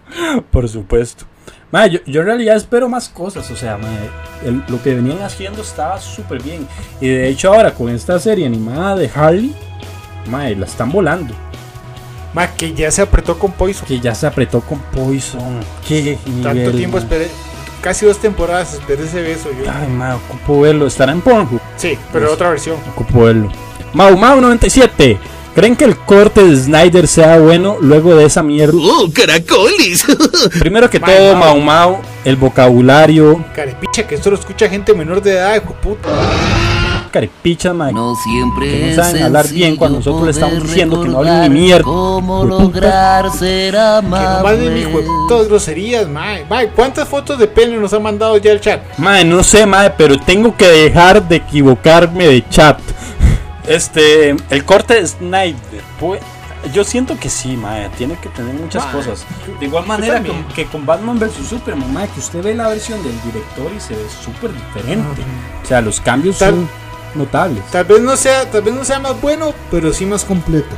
Por 0.50 0.66
supuesto. 0.70 1.26
Mae, 1.70 1.90
yo, 1.90 1.98
yo 2.06 2.20
en 2.22 2.26
realidad 2.28 2.56
espero 2.56 2.88
más 2.88 3.10
cosas. 3.10 3.50
O 3.50 3.56
sea, 3.56 3.78
el- 4.42 4.62
lo 4.68 4.82
que 4.82 4.94
venían 4.94 5.20
haciendo 5.20 5.60
estaba 5.60 6.00
súper 6.00 6.42
bien. 6.42 6.66
Y 6.98 7.08
de 7.08 7.28
hecho 7.28 7.52
ahora 7.52 7.74
con 7.74 7.90
esta 7.90 8.18
serie 8.18 8.46
animada 8.46 8.96
de 8.96 9.10
Harley, 9.14 9.54
mae, 10.30 10.56
la 10.56 10.64
están 10.64 10.90
volando. 10.90 11.34
Más 12.34 12.50
que 12.50 12.72
ya 12.72 12.90
se 12.90 13.02
apretó 13.02 13.38
con 13.38 13.52
Poison. 13.52 13.86
Que 13.86 14.00
ya 14.00 14.14
se 14.14 14.26
apretó 14.26 14.60
con 14.60 14.78
Poison. 14.78 15.60
Qué 15.86 16.18
Tanto 16.24 16.54
nivel, 16.54 16.76
tiempo 16.76 16.98
esperé, 16.98 17.28
casi 17.82 18.06
dos 18.06 18.18
temporadas 18.18 18.74
esperé 18.74 19.04
ese 19.04 19.20
beso 19.20 19.50
yo. 19.50 19.70
Ay, 19.70 19.88
mae, 19.88 20.14
ocupo 20.14 20.62
verlo. 20.62 20.86
Estará 20.86 21.12
en 21.12 21.20
Pornhub. 21.20 21.60
Sí, 21.76 21.98
pero 22.12 22.32
otra 22.32 22.50
versión. 22.50 22.76
Ocupo 22.94 23.24
verlo. 23.24 23.50
Mau 23.92 24.16
Mau 24.16 24.40
97. 24.40 25.18
¿Creen 25.54 25.76
que 25.76 25.84
el 25.84 25.98
corte 25.98 26.42
de 26.42 26.56
Snyder 26.56 27.06
sea 27.06 27.38
bueno 27.38 27.76
luego 27.78 28.14
de 28.16 28.24
esa 28.24 28.42
mierda? 28.42 28.72
¡Oh, 28.74 29.10
caracoles! 29.12 30.02
Primero 30.58 30.88
que 30.88 30.98
todo, 30.98 31.36
Mau. 31.36 31.60
Mau 31.60 32.00
el 32.24 32.36
vocabulario. 32.36 33.44
Carepicha, 33.54 34.06
que 34.06 34.14
esto 34.14 34.30
lo 34.30 34.36
escucha 34.36 34.70
gente 34.70 34.94
menor 34.94 35.20
de 35.20 35.32
edad, 35.32 35.56
hijo 35.56 35.74
puta. 35.74 36.08
Carepichas, 37.12 37.74
mae. 37.74 37.92
No 37.92 38.14
siempre 38.16 38.68
Que 38.70 38.80
no 38.80 38.86
es 38.86 38.96
saben 38.96 39.22
hablar 39.22 39.48
bien 39.48 39.76
cuando 39.76 39.98
nosotros 39.98 40.24
le 40.24 40.30
estamos 40.32 40.62
diciendo 40.64 41.00
que 41.02 41.08
no 41.08 41.18
hablen 41.18 41.42
ni 41.42 41.60
mierda. 41.60 41.84
Cómo 41.84 42.44
lograr 42.44 43.30
ser 43.30 43.74
Que 43.74 43.78
no 43.80 44.02
manden 44.02 44.38
amable. 44.40 44.80
hijo 44.80 44.98
de 44.98 45.04
putas 45.04 45.48
groserías, 45.48 46.08
mae. 46.08 46.44
Mae, 46.46 46.68
¿cuántas 46.70 47.08
fotos 47.08 47.38
de 47.38 47.46
pene 47.46 47.76
nos 47.76 47.92
han 47.92 48.02
mandado 48.02 48.36
ya 48.38 48.50
el 48.52 48.60
chat? 48.60 48.80
Mae, 48.98 49.24
no 49.24 49.42
sé, 49.44 49.66
mae, 49.66 49.90
pero 49.90 50.18
tengo 50.18 50.56
que 50.56 50.66
dejar 50.66 51.28
de 51.28 51.36
equivocarme 51.36 52.26
de 52.26 52.48
chat. 52.48 52.80
Este, 53.66 54.34
el 54.50 54.64
corte 54.64 54.94
de 54.94 55.06
Snyder. 55.06 55.56
Pues, 56.00 56.20
Yo 56.72 56.84
siento 56.84 57.18
que 57.18 57.28
sí, 57.28 57.56
mae, 57.56 57.88
tiene 57.98 58.14
que 58.20 58.28
tener 58.28 58.54
muchas 58.54 58.84
Mae, 58.84 58.94
cosas. 58.94 59.24
De 59.58 59.66
igual 59.66 59.84
manera 59.86 60.22
que, 60.22 60.32
que 60.54 60.64
con 60.66 60.86
Batman 60.86 61.18
vs 61.18 61.32
Superman, 61.48 61.92
mae, 61.92 62.06
que 62.08 62.20
usted 62.20 62.40
ve 62.42 62.54
la 62.54 62.68
versión 62.68 63.02
del 63.02 63.20
director 63.22 63.68
y 63.76 63.80
se 63.80 63.94
ve 63.94 64.04
súper 64.24 64.52
diferente. 64.52 65.22
O 65.62 65.66
sea, 65.66 65.80
los 65.80 66.00
cambios 66.00 66.38
Tal- 66.38 66.50
son 66.54 66.68
notables. 67.14 67.62
Tal 67.70 67.84
vez 67.84 68.00
no 68.00 68.16
sea, 68.16 68.50
tal 68.50 68.62
vez 68.62 68.74
no 68.74 68.84
sea 68.84 68.98
más 68.98 69.20
bueno, 69.20 69.52
pero 69.70 69.92
sí 69.92 70.06
más 70.06 70.24
completo. 70.24 70.74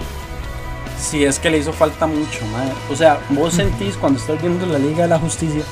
Sí, 1.01 1.25
es 1.25 1.39
que 1.39 1.51
le 1.51 1.59
hizo 1.59 1.73
falta 1.73 2.07
mucho, 2.07 2.45
mae. 2.53 2.71
O 2.91 2.97
sea, 2.97 3.19
vos 3.31 3.55
sentís 3.55 3.97
cuando 3.97 4.19
estás 4.19 4.41
viendo 4.41 4.65
la 4.67 4.79
Liga 4.79 5.03
de 5.03 5.09
la 5.09 5.19
Justicia, 5.19 5.63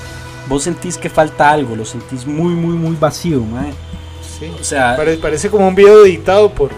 vos 0.49 0.63
sentís 0.65 0.99
que 0.99 1.09
falta 1.09 1.51
algo, 1.51 1.75
lo 1.75 1.85
sentís 1.85 2.27
muy, 2.27 2.53
muy, 2.55 2.75
muy 2.75 2.97
vacío, 2.97 3.41
mae. 3.41 3.73
Sí. 4.39 4.53
O 4.61 4.65
sea, 4.65 4.97
Pare- 4.97 5.17
parece 5.17 5.49
como 5.51 5.67
un 5.69 5.75
video 5.75 6.05
editado 6.05 6.51
por, 6.51 6.71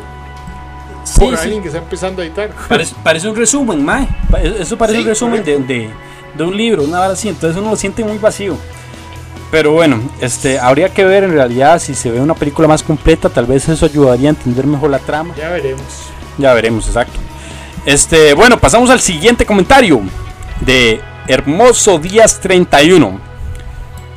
Sí, 1.05 1.21
por 1.21 1.37
sí. 1.37 1.43
alguien 1.45 1.63
que 1.63 1.69
está 1.69 1.79
empezando 1.81 2.23
a 2.23 2.25
editar. 2.25 2.51
Parece, 2.69 2.95
parece 3.03 3.29
un 3.29 3.37
resumen, 3.37 3.85
mae. 3.85 4.07
Pa- 4.31 4.41
Eso 4.41 4.77
parece 4.79 4.99
Sí, 4.99 5.03
un 5.05 5.09
resumen 5.09 5.45
de, 5.45 5.59
de- 5.59 5.91
de 6.37 6.45
un 6.45 6.57
libro, 6.57 6.83
una 6.85 7.01
hora 7.01 7.13
así. 7.13 7.29
Entonces 7.29 7.61
uno 7.61 7.71
lo 7.71 7.77
siente 7.77 8.05
muy 8.05 8.19
vacío. 8.19 8.57
Pero 9.51 9.73
bueno, 9.73 10.01
este, 10.21 10.59
habría 10.59 10.93
que 10.93 11.05
ver 11.05 11.25
en 11.25 11.33
realidad 11.33 11.81
si 11.81 11.95
se 11.95 12.11
ve 12.11 12.21
una 12.21 12.35
película 12.35 12.67
más 12.67 12.83
completa. 12.83 13.29
Tal 13.29 13.47
vez 13.47 13.69
eso 13.69 13.87
ayudaría 13.87 14.29
a 14.29 14.31
entender 14.31 14.67
mejor 14.67 14.91
la 14.91 14.99
trama. 14.99 15.35
Ya 15.37 15.51
veremos. 15.51 15.85
Ya 16.39 16.53
veremos, 16.55 16.87
exacto. 16.89 17.21
Este, 17.87 18.35
bueno, 18.35 18.59
pasamos 18.59 18.91
al 18.91 19.01
siguiente 19.01 19.47
comentario 19.47 20.01
de 20.61 21.01
Hermoso 21.29 21.99
Díaz 21.99 22.41
31. 22.41 23.21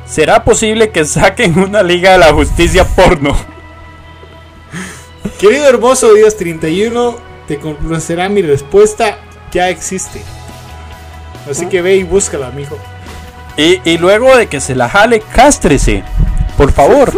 ¿Será 0.06 0.42
posible 0.42 0.90
que 0.90 1.04
saquen 1.04 1.58
una 1.58 1.82
Liga 1.82 2.12
de 2.12 2.18
la 2.18 2.32
Justicia 2.32 2.84
porno? 2.84 3.36
Querido 5.38 5.68
hermoso 5.68 6.14
Díaz 6.14 6.36
31, 6.36 7.16
te 7.46 7.58
complacerá 7.58 8.28
mi 8.28 8.42
respuesta. 8.42 9.18
Ya 9.52 9.68
existe. 9.68 10.22
Así 11.48 11.66
que 11.66 11.82
ve 11.82 11.96
y 11.96 12.02
búscala, 12.02 12.48
amigo. 12.48 12.76
Y, 13.58 13.80
y 13.84 13.98
luego 13.98 14.34
de 14.36 14.46
que 14.46 14.60
se 14.60 14.74
la 14.74 14.88
jale, 14.88 15.20
cástrese, 15.20 16.02
por 16.56 16.72
favor. 16.72 17.12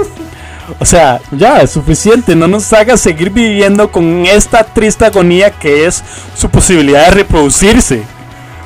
O 0.78 0.84
sea, 0.84 1.20
ya 1.32 1.58
es 1.60 1.70
suficiente. 1.70 2.34
No 2.34 2.48
nos 2.48 2.72
haga 2.72 2.96
seguir 2.96 3.30
viviendo 3.30 3.90
con 3.92 4.24
esta 4.26 4.64
triste 4.64 5.04
agonía 5.04 5.50
que 5.50 5.86
es 5.86 6.02
su 6.34 6.48
posibilidad 6.48 7.04
de 7.06 7.10
reproducirse. 7.10 8.02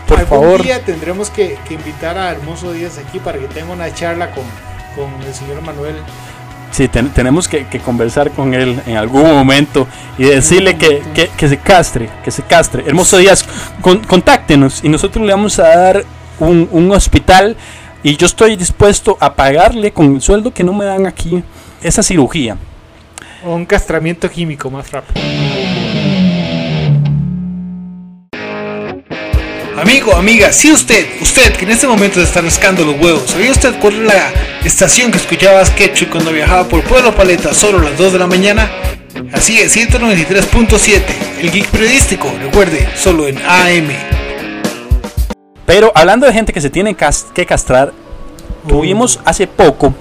Por 0.06 0.18
Algún 0.20 0.38
favor. 0.40 0.62
día 0.62 0.84
tendremos 0.84 1.30
que, 1.30 1.58
que 1.66 1.74
invitar 1.74 2.16
a 2.18 2.30
Hermoso 2.30 2.72
Díaz 2.72 2.98
aquí 2.98 3.18
para 3.18 3.38
que 3.38 3.46
tenga 3.46 3.72
una 3.72 3.92
charla 3.92 4.30
con, 4.30 4.44
con 4.94 5.12
el 5.26 5.34
señor 5.34 5.62
Manuel. 5.62 5.96
Sí, 6.70 6.88
ten- 6.88 7.08
tenemos 7.10 7.48
que, 7.48 7.66
que 7.66 7.78
conversar 7.80 8.30
con 8.32 8.52
él 8.52 8.80
en 8.86 8.96
algún 8.96 9.22
momento 9.22 9.86
y 10.18 10.24
decirle 10.24 10.76
que, 10.76 11.02
que- 11.14 11.28
que 11.28 11.48
se 11.48 11.56
castre, 11.56 12.10
que 12.22 12.30
se 12.30 12.42
castre. 12.42 12.84
Hermoso 12.86 13.16
Díaz, 13.16 13.44
con- 13.80 14.00
contáctenos 14.04 14.84
y 14.84 14.88
nosotros 14.88 15.24
le 15.24 15.32
vamos 15.32 15.58
a 15.58 15.68
dar 15.74 16.04
un, 16.40 16.68
un 16.70 16.92
hospital 16.92 17.56
y 18.02 18.16
yo 18.16 18.26
estoy 18.26 18.56
dispuesto 18.56 19.16
a 19.20 19.34
pagarle 19.34 19.92
con 19.92 20.14
el 20.14 20.20
sueldo 20.20 20.52
que 20.52 20.62
no 20.62 20.72
me 20.72 20.84
dan 20.84 21.06
aquí 21.06 21.42
esa 21.82 22.02
cirugía. 22.02 22.56
O 23.44 23.54
un 23.54 23.66
castramiento 23.66 24.30
químico 24.30 24.70
más 24.70 24.90
rápido. 24.90 25.20
Amigo, 29.80 30.14
amiga, 30.14 30.52
si 30.52 30.70
usted, 30.70 31.06
usted 31.20 31.52
que 31.56 31.64
en 31.64 31.72
este 31.72 31.86
momento 31.86 32.16
se 32.16 32.22
está 32.22 32.40
rascando 32.40 32.84
los 32.84 32.98
huevos, 32.98 33.24
¿sabía 33.26 33.50
usted 33.50 33.74
cuál 33.80 33.94
es 33.94 34.14
la 34.14 34.32
estación 34.64 35.10
que 35.10 35.18
escuchabas 35.18 35.70
Ketchup 35.70 36.10
cuando 36.10 36.32
viajaba 36.32 36.68
por 36.68 36.82
Pueblo 36.84 37.14
Paleta 37.14 37.52
solo 37.52 37.78
a 37.78 37.90
las 37.90 37.98
2 37.98 38.12
de 38.14 38.18
la 38.18 38.26
mañana? 38.26 38.70
Así 39.32 39.58
es, 39.58 39.76
193.7, 39.76 41.02
el 41.40 41.50
geek 41.50 41.66
periodístico, 41.68 42.32
recuerde, 42.40 42.88
solo 42.96 43.26
en 43.28 43.36
AM. 43.38 44.23
Pero 45.66 45.92
hablando 45.94 46.26
de 46.26 46.32
gente 46.32 46.52
que 46.52 46.60
se 46.60 46.70
tiene 46.70 46.94
que 46.94 47.46
castrar, 47.46 47.92
tuvimos 48.68 49.20
hace 49.24 49.46
poco 49.46 49.94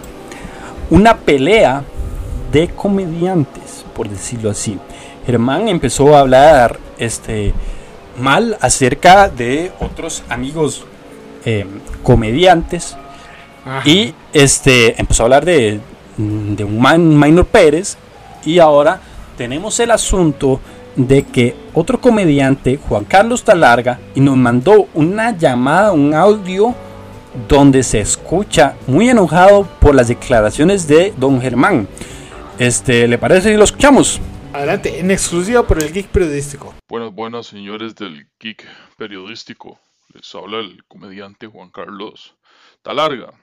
una 0.90 1.18
pelea 1.18 1.84
de 2.52 2.68
comediantes, 2.70 3.86
por 3.96 4.10
decirlo 4.10 4.50
así. 4.50 4.78
Germán 5.26 5.70
empezó 5.70 6.16
a 6.16 6.20
hablar 6.20 6.80
este, 6.98 7.54
mal 8.20 8.58
acerca 8.62 9.30
de 9.30 9.72
otros 9.80 10.24
amigos 10.30 10.86
eh, 11.46 11.66
comediantes. 12.04 12.98
Y 13.86 14.14
este, 14.34 15.00
empezó 15.00 15.24
a 15.24 15.26
hablar 15.26 15.46
de, 15.46 15.80
de 16.18 16.64
un 16.66 16.80
man, 16.80 17.18
Minor 17.18 17.46
Pérez. 17.46 17.98
Y 18.46 18.60
ahora 18.60 19.00
tenemos 19.38 19.80
el 19.80 19.92
asunto 19.92 20.60
de 20.96 21.24
que 21.24 21.56
otro 21.74 22.00
comediante, 22.00 22.78
Juan 22.78 23.06
Carlos 23.06 23.44
Talarga, 23.44 24.00
y 24.16 24.22
nos 24.22 24.38
mandó 24.38 24.88
una 24.94 25.36
llamada, 25.38 25.92
un 25.92 26.14
audio 26.14 26.76
donde 27.48 27.84
se 27.84 28.00
escucha 28.00 28.76
muy 28.88 29.10
enojado 29.10 29.68
por 29.80 29.96
las 29.96 30.08
declaraciones 30.08 30.88
de 30.88 31.14
don 31.18 31.42
Germán. 31.42 31.88
Este, 32.60 33.08
¿le 33.08 33.18
parece 33.18 33.52
si 33.52 33.58
lo 33.58 33.64
escuchamos? 33.64 34.22
Adelante, 34.54 35.00
en 35.00 35.10
exclusiva 35.10 35.66
por 35.66 35.82
el 35.82 35.92
geek 35.92 36.08
periodístico. 36.10 36.76
Buenas, 36.88 37.12
buenas 37.12 37.48
señores 37.48 37.96
del 37.96 38.28
Geek 38.40 38.68
Periodístico. 38.98 39.80
Les 40.14 40.36
habla 40.36 40.60
el 40.60 40.84
comediante 40.86 41.48
Juan 41.48 41.72
Carlos 41.72 42.36
Talarga, 42.84 43.34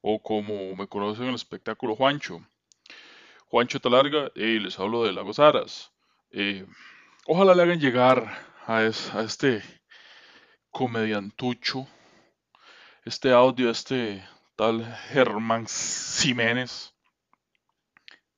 o 0.00 0.22
como 0.22 0.74
me 0.76 0.86
conocen 0.86 1.24
en 1.24 1.28
el 1.30 1.34
espectáculo 1.34 1.94
Juancho. 1.94 2.40
Juancho 3.48 3.80
Talarga, 3.80 4.30
y 4.34 4.60
les 4.60 4.78
hablo 4.80 5.04
de 5.04 5.12
Lagos 5.12 5.38
Aras. 5.38 5.89
Eh, 6.32 6.66
ojalá 7.26 7.54
le 7.54 7.62
hagan 7.62 7.80
llegar 7.80 8.18
a, 8.66 8.82
es- 8.84 9.14
a 9.14 9.22
este 9.22 9.62
comediantucho, 10.72 11.86
este 13.04 13.30
audio, 13.30 13.70
este 13.70 14.24
tal 14.56 14.82
Germán 15.12 15.66
Jiménez, 15.66 16.94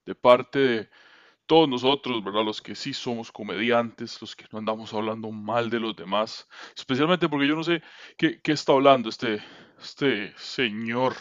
de 0.06 0.14
parte 0.14 0.58
de 0.58 0.90
todos 1.46 1.68
nosotros, 1.68 2.24
¿verdad? 2.24 2.44
Los 2.44 2.62
que 2.62 2.74
sí 2.76 2.94
somos 2.94 3.32
comediantes, 3.32 4.20
los 4.22 4.36
que 4.36 4.46
no 4.52 4.58
andamos 4.60 4.94
hablando 4.94 5.30
mal 5.32 5.70
de 5.70 5.80
los 5.80 5.96
demás, 5.96 6.48
especialmente 6.76 7.28
porque 7.28 7.48
yo 7.48 7.56
no 7.56 7.64
sé 7.64 7.82
qué, 8.18 8.40
qué 8.42 8.52
está 8.52 8.72
hablando 8.72 9.08
este, 9.10 9.42
este 9.80 10.34
señor. 10.38 11.16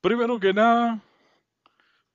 Primero 0.00 0.38
que 0.40 0.52
nada, 0.52 1.00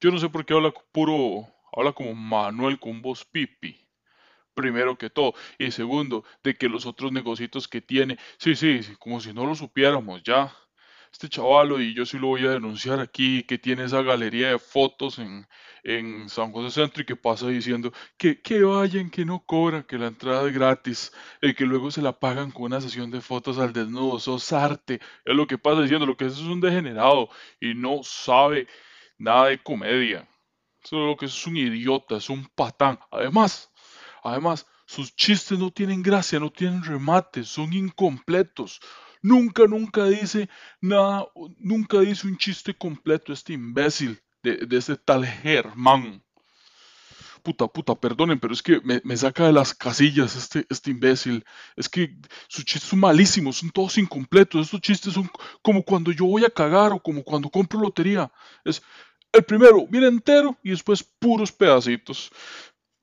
yo 0.02 0.12
no 0.12 0.18
sé 0.20 0.30
por 0.30 0.46
qué 0.46 0.54
habla 0.54 0.74
puro, 0.92 1.48
habla 1.76 1.94
como 1.94 2.14
Manuel 2.16 2.80
con 2.80 3.02
voz 3.02 3.26
pipi. 3.26 3.78
Primero 4.54 4.98
que 4.98 5.10
todo. 5.10 5.34
Y 5.60 5.72
segundo, 5.72 6.24
de 6.44 6.56
que 6.56 6.70
los 6.70 6.86
otros 6.86 7.12
negocios 7.12 7.68
que 7.68 7.82
tiene, 7.82 8.18
sí, 8.38 8.56
sí, 8.56 8.84
sí, 8.84 8.96
como 8.98 9.20
si 9.20 9.34
no 9.34 9.46
lo 9.46 9.56
supiéramos 9.56 10.24
ya. 10.24 10.56
Este 11.12 11.30
chavalo, 11.30 11.80
y 11.80 11.94
yo 11.94 12.06
sí 12.06 12.18
lo 12.20 12.28
voy 12.28 12.46
a 12.46 12.52
denunciar 12.52 13.00
aquí, 13.00 13.44
que 13.44 13.58
tiene 13.58 13.86
esa 13.86 14.02
galería 14.02 14.50
de 14.50 14.60
fotos 14.60 15.18
en, 15.20 15.48
en 15.84 16.28
San 16.30 16.52
José 16.52 16.82
Centro 16.82 17.04
y 17.04 17.06
que 17.06 17.16
pasa 17.16 17.48
diciendo 17.48 17.94
que, 18.18 18.42
que 18.42 18.64
vayan, 18.64 19.10
que 19.10 19.24
no 19.24 19.40
cobra, 19.46 19.84
que 19.84 19.98
la 19.98 20.08
entrada 20.08 20.46
es 20.48 20.54
gratis, 20.54 21.14
y 21.42 21.54
que 21.54 21.66
luego 21.66 21.90
se 21.92 22.02
la 22.02 22.20
pagan 22.20 22.52
con 22.52 22.64
una 22.64 22.82
sesión 22.82 23.12
de 23.12 23.22
fotos 23.22 23.60
al 23.60 23.72
desnudo, 23.72 24.20
sos 24.20 24.52
arte, 24.52 25.00
es 25.24 25.36
lo 25.36 25.48
que 25.48 25.58
pasa 25.58 25.82
diciendo, 25.82 26.06
lo 26.06 26.18
que 26.18 26.26
es 26.26 26.34
es 26.34 26.40
un 26.42 26.60
degenerado 26.60 27.30
y 27.62 27.76
no 27.76 28.04
sabe 28.04 28.68
nada 29.18 29.48
de 29.48 29.60
comedia. 29.64 30.28
Eso 30.86 30.98
es 30.98 31.08
lo 31.08 31.18
que 31.18 31.26
es 31.26 31.48
un 31.48 31.58
idiota, 31.58 32.18
es 32.18 32.30
un 32.30 32.46
patán. 32.54 33.00
Además, 33.10 33.72
además, 34.24 34.68
sus 34.86 35.16
chistes 35.16 35.58
no 35.58 35.72
tienen 35.72 36.04
gracia, 36.04 36.40
no 36.40 36.52
tienen 36.52 36.84
remate, 36.84 37.44
son 37.44 37.74
incompletos. 37.74 38.80
Nunca, 39.24 39.64
nunca 39.66 40.06
dice 40.06 40.48
nada, 40.80 41.26
nunca 41.58 42.02
dice 42.02 42.28
un 42.28 42.38
chiste 42.38 42.76
completo 42.76 43.34
este 43.34 43.54
imbécil 43.54 44.22
de, 44.44 44.58
de 44.58 44.78
este 44.78 44.96
tal 44.96 45.26
Germán. 45.26 46.24
Puta, 47.42 47.68
puta, 47.68 47.96
perdonen, 47.96 48.40
pero 48.40 48.54
es 48.54 48.62
que 48.62 48.80
me, 48.82 49.02
me 49.04 49.18
saca 49.18 49.48
de 49.48 49.54
las 49.54 49.74
casillas 49.74 50.36
este, 50.36 50.68
este 50.70 50.92
imbécil. 50.92 51.44
Es 51.76 51.90
que 51.90 52.16
sus 52.48 52.64
chistes 52.64 52.90
son 52.90 53.00
malísimos, 53.00 53.58
son 53.58 53.72
todos 53.72 53.98
incompletos. 53.98 54.66
Estos 54.66 54.82
chistes 54.82 55.14
son 55.14 55.30
como 55.64 55.84
cuando 55.84 56.12
yo 56.12 56.26
voy 56.26 56.46
a 56.46 56.50
cagar 56.52 56.92
o 56.92 57.00
como 57.00 57.24
cuando 57.24 57.50
compro 57.50 57.80
lotería. 57.80 58.32
Es 58.64 58.84
el 59.36 59.44
primero 59.44 59.86
viene 59.88 60.08
entero 60.08 60.58
y 60.64 60.72
después 60.72 61.04
puros 61.04 61.52
pedacitos. 61.52 62.32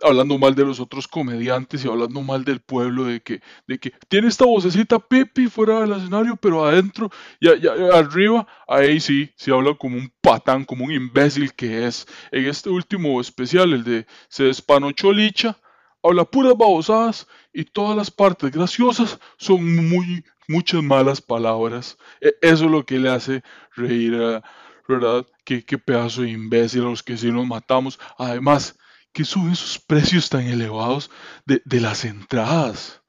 Hablando 0.05 0.37
mal 0.37 0.53
de 0.57 0.65
los 0.65 0.81
otros 0.81 1.07
comediantes 1.07 1.85
y 1.85 1.89
hablando 1.89 2.23
mal 2.23 2.45
del 2.45 2.59
pueblo, 2.61 3.05
de 3.05 3.21
que, 3.21 3.41
de 3.69 3.79
que 3.79 3.93
tiene 4.09 4.27
esta 4.27 4.45
vocecita 4.45 4.99
Pepe 4.99 5.49
fuera 5.49 5.81
del 5.81 5.93
escenario, 5.93 6.35
pero 6.35 6.65
adentro 6.65 7.09
y, 7.39 7.47
a- 7.49 7.55
y 7.55 7.67
a- 7.69 7.99
arriba, 7.99 8.45
ahí 8.67 8.99
sí, 8.99 9.31
sí 9.37 9.53
habla 9.53 9.75
como 9.75 9.97
un 9.99 10.13
patán, 10.21 10.65
como 10.65 10.85
un 10.87 10.91
imbécil 10.93 11.55
que 11.55 11.87
es. 11.87 12.05
En 12.33 12.47
este 12.47 12.69
último 12.69 13.21
especial, 13.21 13.73
el 13.75 13.85
de 13.85 14.07
Se 14.29 14.43
despanochó 14.45 15.13
Licha, 15.13 15.57
habla 16.03 16.25
puras 16.25 16.55
babosadas 16.59 17.29
y 17.53 17.65
todas 17.65 17.97
las 17.97 18.11
partes 18.11 18.51
graciosas 18.51 19.21
son 19.37 19.89
muy, 19.89 20.25
muchas 20.49 20.83
malas 20.83 21.21
palabras. 21.21 21.97
E- 22.21 22.35
Eso 22.43 22.65
es 22.65 22.71
lo 22.73 22.85
que 22.85 22.99
le 22.99 23.09
hace 23.09 23.43
reír 23.77 24.17
a, 24.17 24.43
¿verdad? 24.89 25.27
Qué, 25.45 25.65
qué 25.65 25.79
pedazo 25.79 26.23
de 26.23 26.31
imbécil 26.31 26.83
a 26.83 26.91
los 26.91 27.03
que 27.03 27.17
sí 27.17 27.31
nos 27.31 27.47
matamos. 27.47 27.99
Además, 28.19 28.79
que 29.13 29.25
sube 29.25 29.53
esos 29.53 29.79
precios 29.79 30.29
tan 30.29 30.43
elevados 30.47 31.11
de, 31.45 31.63
de 31.65 31.81
las 31.81 32.05
entradas. 32.05 33.03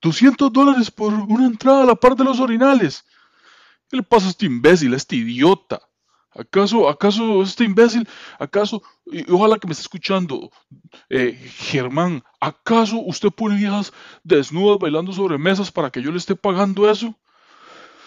200 0.00 0.52
dólares 0.52 0.90
por 0.90 1.12
una 1.12 1.46
entrada 1.46 1.82
a 1.82 1.86
la 1.86 1.94
par 1.94 2.14
de 2.14 2.24
los 2.24 2.40
orinales. 2.40 3.04
¿Qué 3.88 3.96
le 3.96 4.02
pasa 4.02 4.26
a 4.26 4.30
este 4.30 4.46
imbécil, 4.46 4.92
a 4.94 4.96
este 4.96 5.16
idiota? 5.16 5.80
¿Acaso, 6.38 6.88
acaso 6.88 7.42
este 7.42 7.64
imbécil, 7.64 8.06
acaso, 8.38 8.82
y 9.06 9.28
ojalá 9.30 9.58
que 9.58 9.66
me 9.66 9.72
esté 9.72 9.82
escuchando, 9.82 10.52
eh, 11.08 11.32
Germán, 11.32 12.22
¿acaso 12.38 12.98
usted 13.00 13.30
pone 13.30 13.56
viejas 13.56 13.92
desnudas 14.22 14.78
bailando 14.78 15.12
sobre 15.12 15.36
mesas 15.36 15.72
para 15.72 15.90
que 15.90 16.00
yo 16.00 16.12
le 16.12 16.18
esté 16.18 16.36
pagando 16.36 16.88
eso? 16.88 17.18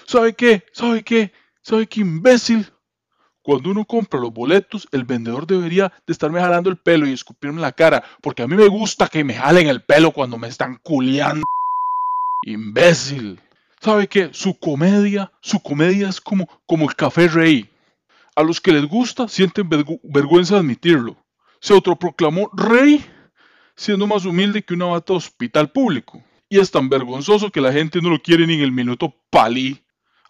¿Sabe 0.06 0.34
qué? 0.34 0.64
¿Sabe 0.72 1.04
qué? 1.04 1.34
¿Sabe 1.62 1.88
qué 1.88 2.02
imbécil? 2.02 2.72
Cuando 3.44 3.72
uno 3.72 3.86
compra 3.86 4.20
los 4.20 4.32
boletos, 4.32 4.88
el 4.92 5.04
vendedor 5.04 5.48
debería 5.48 5.92
de 6.06 6.14
estarme 6.14 6.40
jalando 6.40 6.70
el 6.70 6.78
pelo 6.78 7.08
y 7.08 7.14
escupirme 7.14 7.60
la 7.60 7.72
cara, 7.72 8.04
porque 8.22 8.44
a 8.44 8.48
mí 8.48 8.56
me 8.56 8.68
gusta 8.68 9.08
que 9.08 9.24
me 9.24 9.34
jalen 9.34 9.68
el 9.68 9.82
pelo 9.82 10.12
cuando 10.12 10.38
me 10.38 10.48
están 10.48 10.80
culeando. 10.84 11.44
Imbécil. 12.44 13.40
¿Sabe 13.80 14.08
qué? 14.08 14.30
Su 14.32 14.60
comedia, 14.60 15.32
su 15.42 15.60
comedia 15.60 16.10
es 16.10 16.22
como, 16.22 16.48
como 16.68 16.88
el 16.88 16.96
café 16.96 17.28
rey. 17.28 17.68
A 18.36 18.44
los 18.44 18.62
que 18.62 18.74
les 18.74 18.86
gusta 18.86 19.28
sienten 19.28 19.68
vergüenza 20.04 20.58
admitirlo. 20.58 21.18
Se 21.60 21.74
autoproclamó 21.74 22.50
rey 22.54 23.04
siendo 23.76 24.06
más 24.06 24.26
humilde 24.26 24.62
que 24.62 24.76
una 24.76 24.86
bata 24.86 25.14
hospital 25.14 25.72
público. 25.72 26.24
Y 26.48 26.60
es 26.60 26.70
tan 26.70 26.90
vergonzoso 26.90 27.50
que 27.50 27.62
la 27.62 27.74
gente 27.74 28.02
no 28.02 28.10
lo 28.12 28.22
quiere 28.22 28.46
ni 28.46 28.54
en 28.54 28.62
el 28.62 28.72
minuto 28.72 29.16
palí 29.32 29.82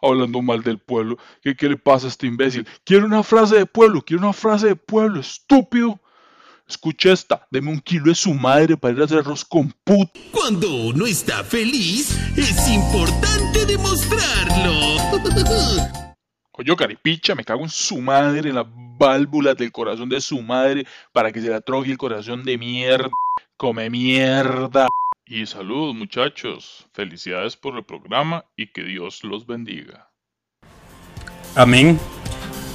hablando 0.02 0.42
mal 0.42 0.64
del 0.64 0.80
pueblo. 0.80 1.18
¿Qué, 1.42 1.56
qué 1.56 1.70
le 1.70 1.78
pasa 1.78 2.08
a 2.08 2.10
este 2.10 2.28
imbécil? 2.28 2.68
Quiere 2.84 3.06
una 3.06 3.24
frase 3.24 3.58
de 3.58 3.66
pueblo, 3.66 4.02
quiere 4.02 4.24
una 4.24 4.34
frase 4.34 4.68
de 4.68 4.76
pueblo, 4.76 5.20
estúpido. 5.20 6.00
Escucha 6.68 7.12
esta, 7.12 7.46
deme 7.52 7.70
un 7.70 7.80
kilo 7.82 8.06
de 8.06 8.16
su 8.16 8.34
madre 8.34 8.78
para 8.78 8.94
ir 8.94 9.02
a 9.02 9.06
hacer 9.06 9.20
arroz 9.20 9.44
con 9.44 9.74
puto. 9.84 10.20
Cuando 10.32 10.74
uno 10.74 11.06
está 11.06 11.44
feliz, 11.44 12.18
es 12.38 12.68
importante 12.70 13.66
demostrarlo. 13.66 14.96
Coño, 16.52 16.76
caripicha, 16.76 17.36
me 17.36 17.44
cago 17.44 17.64
en 17.64 17.70
su 17.70 18.00
madre, 18.00 18.50
en 18.50 18.56
las 18.56 18.68
válvulas 18.98 19.58
del 19.58 19.72
corazón 19.72 20.10
de 20.10 20.22
su 20.22 20.42
madre, 20.42 20.86
para 21.12 21.32
que 21.32 21.42
se 21.42 21.50
la 21.50 21.60
troje 21.60 21.92
el 21.92 21.98
corazón 21.98 22.44
de 22.44 22.58
mierda. 22.58 23.10
Come 23.58 23.90
mierda. 23.90 24.88
Y 25.34 25.46
saludos, 25.46 25.96
muchachos. 25.96 26.86
Felicidades 26.92 27.56
por 27.56 27.78
el 27.78 27.86
programa 27.86 28.44
y 28.58 28.68
que 28.68 28.84
Dios 28.84 29.24
los 29.24 29.48
bendiga. 29.48 30.10
Amén. 31.56 31.98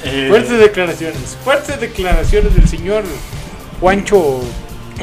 Eh, 0.03 0.29
Fuertes 0.31 0.59
declaraciones, 0.59 1.37
fuertes 1.45 1.79
declaraciones 1.79 2.55
del 2.55 2.67
señor 2.67 3.05
Juancho. 3.79 4.41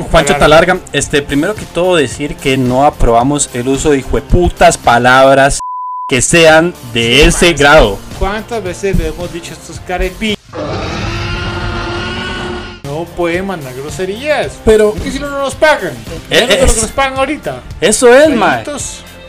Juancho 0.09 0.35
Talarga, 0.37 0.79
este, 0.93 1.21
primero 1.21 1.53
que 1.53 1.65
todo 1.65 1.95
decir 1.95 2.35
que 2.37 2.57
no 2.57 2.87
aprobamos 2.87 3.53
el 3.53 3.67
uso 3.67 3.91
de 3.91 3.99
hijueputas 3.99 4.75
palabras 4.79 5.59
que 6.09 6.23
sean 6.23 6.73
de 6.91 7.25
ese 7.25 7.53
grado. 7.53 7.99
¿Cuántas 8.17 8.63
veces 8.63 8.97
le 8.97 9.09
hemos 9.09 9.31
dicho 9.31 9.51
a 9.51 9.53
estos 9.53 9.79
carepi? 9.79 10.35
No 13.03 13.09
pueden 13.15 13.47
mandar 13.47 13.73
groserías. 13.75 14.53
Pero. 14.63 14.93
¿Y 15.05 15.11
si 15.11 15.19
no 15.19 15.29
nos 15.29 15.55
pagan? 15.55 15.91
Eh, 16.29 16.47
de 16.47 16.47
lo 16.47 16.53
es- 16.65 16.73
que 16.73 16.81
nos 16.81 16.91
pagan 16.91 17.17
ahorita. 17.19 17.61
Eso 17.81 18.13
es, 18.15 18.29
mae. 18.35 18.63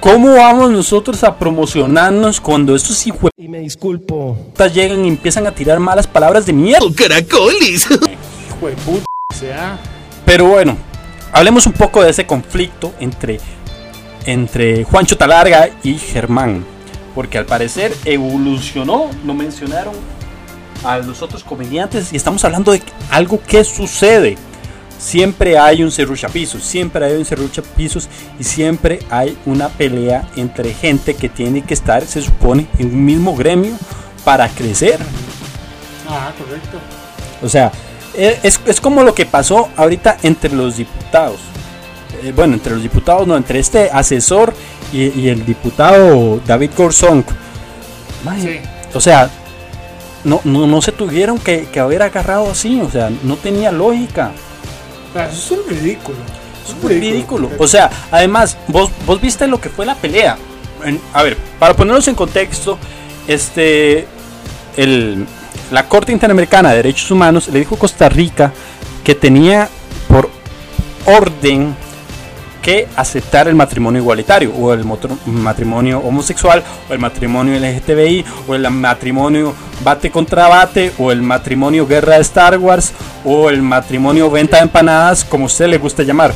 ¿Cómo 0.00 0.34
vamos 0.34 0.70
nosotros 0.70 1.24
a 1.24 1.36
promocionarnos 1.38 2.40
cuando 2.40 2.76
estos 2.76 3.06
hijos 3.06 3.30
Y 3.38 3.48
me 3.48 3.58
disculpo. 3.60 4.36
llegan 4.72 5.04
y 5.04 5.08
empiezan 5.08 5.46
a 5.46 5.52
tirar 5.52 5.80
malas 5.80 6.06
palabras 6.06 6.44
de 6.46 6.52
mierda? 6.52 6.86
¡Caracoles! 6.94 7.86
Hijo 7.90 8.66
de 8.68 8.72
puta. 8.84 9.04
O 9.32 9.34
sea, 9.34 9.78
Pero 10.26 10.44
bueno, 10.44 10.76
hablemos 11.32 11.66
un 11.66 11.72
poco 11.72 12.02
de 12.04 12.10
ese 12.10 12.26
conflicto 12.26 12.92
entre, 13.00 13.40
entre 14.26 14.84
Juancho 14.84 15.16
Talarga 15.16 15.70
y 15.82 15.94
Germán. 15.98 16.64
Porque 17.14 17.38
al 17.38 17.46
parecer 17.46 17.94
evolucionó, 18.04 19.10
lo 19.24 19.34
mencionaron 19.34 19.94
a 20.84 20.98
los 20.98 21.22
otros 21.22 21.42
comediantes 21.44 22.12
y 22.12 22.16
estamos 22.16 22.44
hablando 22.44 22.72
de 22.72 22.82
algo 23.10 23.40
que 23.46 23.64
sucede. 23.64 24.36
Siempre 24.98 25.58
hay 25.58 25.82
un 25.82 25.90
serruchapisos, 25.90 26.62
siempre 26.62 27.04
hay 27.04 27.12
un 27.14 27.24
serruchapisos 27.24 28.08
y 28.38 28.44
siempre 28.44 29.00
hay 29.10 29.36
una 29.44 29.68
pelea 29.68 30.28
entre 30.36 30.72
gente 30.72 31.14
que 31.14 31.28
tiene 31.28 31.62
que 31.62 31.74
estar, 31.74 32.06
se 32.06 32.22
supone, 32.22 32.66
en 32.78 32.86
un 32.86 33.04
mismo 33.04 33.34
gremio 33.34 33.76
para 34.24 34.48
crecer. 34.48 34.98
ah, 36.08 36.32
correcto. 36.38 36.78
O 37.42 37.48
sea, 37.48 37.70
e- 38.14 38.38
es, 38.42 38.60
es 38.66 38.80
como 38.80 39.02
lo 39.02 39.14
que 39.14 39.26
pasó 39.26 39.68
ahorita 39.76 40.16
entre 40.22 40.54
los 40.54 40.76
diputados. 40.78 41.40
Eh, 42.22 42.32
bueno, 42.34 42.54
entre 42.54 42.72
los 42.74 42.82
diputados, 42.82 43.26
no, 43.26 43.36
entre 43.36 43.58
este 43.58 43.90
asesor 43.92 44.54
y, 44.92 45.08
y 45.20 45.28
el 45.28 45.44
diputado 45.44 46.40
David 46.46 46.70
Corzón. 46.74 47.24
Mae, 48.24 48.62
O 48.94 49.00
sea, 49.00 49.28
no, 50.24 50.40
no, 50.44 50.66
no 50.66 50.82
se 50.82 50.92
tuvieron 50.92 51.38
que, 51.38 51.66
que 51.72 51.80
haber 51.80 52.02
agarrado 52.02 52.50
así, 52.50 52.80
o 52.80 52.90
sea, 52.90 53.10
no 53.22 53.36
tenía 53.36 53.70
lógica. 53.72 54.32
Eso 55.14 55.54
es 55.54 55.60
un 55.60 55.68
ridículo. 55.68 56.18
Es 56.68 56.82
muy 56.82 56.94
ridículo. 56.98 57.50
O 57.58 57.68
sea, 57.68 57.90
además, 58.10 58.56
vos, 58.68 58.90
vos 59.06 59.20
viste 59.20 59.46
lo 59.46 59.60
que 59.60 59.68
fue 59.68 59.84
la 59.86 59.94
pelea. 59.94 60.36
En- 60.84 61.00
a 61.12 61.22
ver, 61.22 61.36
para 61.58 61.74
ponernos 61.74 62.08
en 62.08 62.14
contexto, 62.14 62.78
este, 63.28 64.06
el, 64.76 65.26
la 65.70 65.86
Corte 65.88 66.12
Interamericana 66.12 66.70
de 66.70 66.76
Derechos 66.76 67.10
Humanos 67.10 67.48
le 67.48 67.58
dijo 67.60 67.74
a 67.74 67.78
Costa 67.78 68.08
Rica 68.08 68.52
que 69.04 69.14
tenía 69.14 69.68
por 70.08 70.30
orden 71.06 71.76
que 72.64 72.88
aceptar 72.96 73.46
el 73.46 73.54
matrimonio 73.54 74.00
igualitario 74.00 74.50
o 74.54 74.72
el 74.72 74.86
matrimonio 75.26 75.98
homosexual 75.98 76.64
o 76.88 76.94
el 76.94 76.98
matrimonio 76.98 77.60
LGTBI 77.60 78.24
o 78.48 78.54
el 78.54 78.70
matrimonio 78.70 79.54
bate 79.82 80.10
contra 80.10 80.48
bate 80.48 80.90
o 80.98 81.12
el 81.12 81.20
matrimonio 81.20 81.86
guerra 81.86 82.14
de 82.14 82.22
Star 82.22 82.56
Wars 82.56 82.92
o 83.22 83.50
el 83.50 83.60
matrimonio 83.60 84.30
venta 84.30 84.56
de 84.56 84.62
empanadas 84.62 85.24
como 85.24 85.44
usted 85.44 85.66
le 85.66 85.76
gusta 85.76 86.02
llamar. 86.04 86.32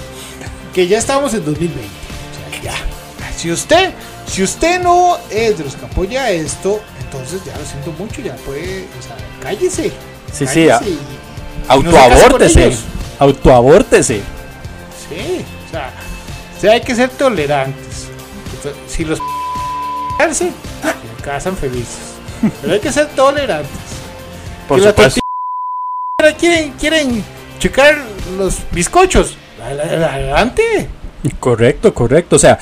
Que 0.74 0.86
ya 0.86 0.98
estamos 0.98 1.32
en 1.32 1.46
2020. 1.46 1.80
O 1.80 2.52
sea, 2.52 2.62
ya. 2.62 2.74
Si 3.34 3.50
usted, 3.50 3.94
si 4.26 4.42
usted 4.42 4.82
no 4.82 5.16
es 5.30 5.56
de 5.56 5.64
los 5.64 5.76
que 5.76 5.86
apoya 5.86 6.30
esto, 6.30 6.78
entonces 7.00 7.40
ya 7.46 7.56
lo 7.56 7.64
siento 7.64 7.92
mucho, 7.98 8.20
ya 8.20 8.34
puede, 8.36 8.86
o 8.98 9.02
sea, 9.02 9.16
cállese. 9.42 9.92
Sí, 10.30 10.46
sí, 10.46 10.68
cállese 10.68 10.90
no 11.68 11.74
con 11.74 11.86
autoabórtese. 11.86 12.76
Autoabórtese. 13.18 14.16
Sí, 15.08 15.44
o 15.66 15.70
sea, 15.70 15.90
o 16.59 16.61
sea, 16.61 16.73
hay 16.73 16.81
que 16.81 16.94
ser 16.94 17.09
tolerantes. 17.11 18.09
Entonces, 18.57 18.75
Si 18.88 19.05
los 19.05 19.18
se 20.33 20.51
casan 21.25 21.57
felices. 21.57 22.14
Pero 22.61 22.73
hay 22.75 22.81
que 22.81 22.92
ser 22.92 23.07
tolerantes. 23.09 23.71
Por 24.68 24.79
Que 24.79 24.85
la 24.85 24.90
supuesto. 24.90 25.21
tortilla- 26.21 26.37
quieren, 26.38 26.73
quieren 26.73 27.25
checar 27.59 27.97
los 28.37 28.59
bizcochos. 28.73 29.37
Adelante. 29.62 30.88
Correcto, 31.40 31.92
correcto. 31.94 32.37
O 32.37 32.38
sea, 32.38 32.59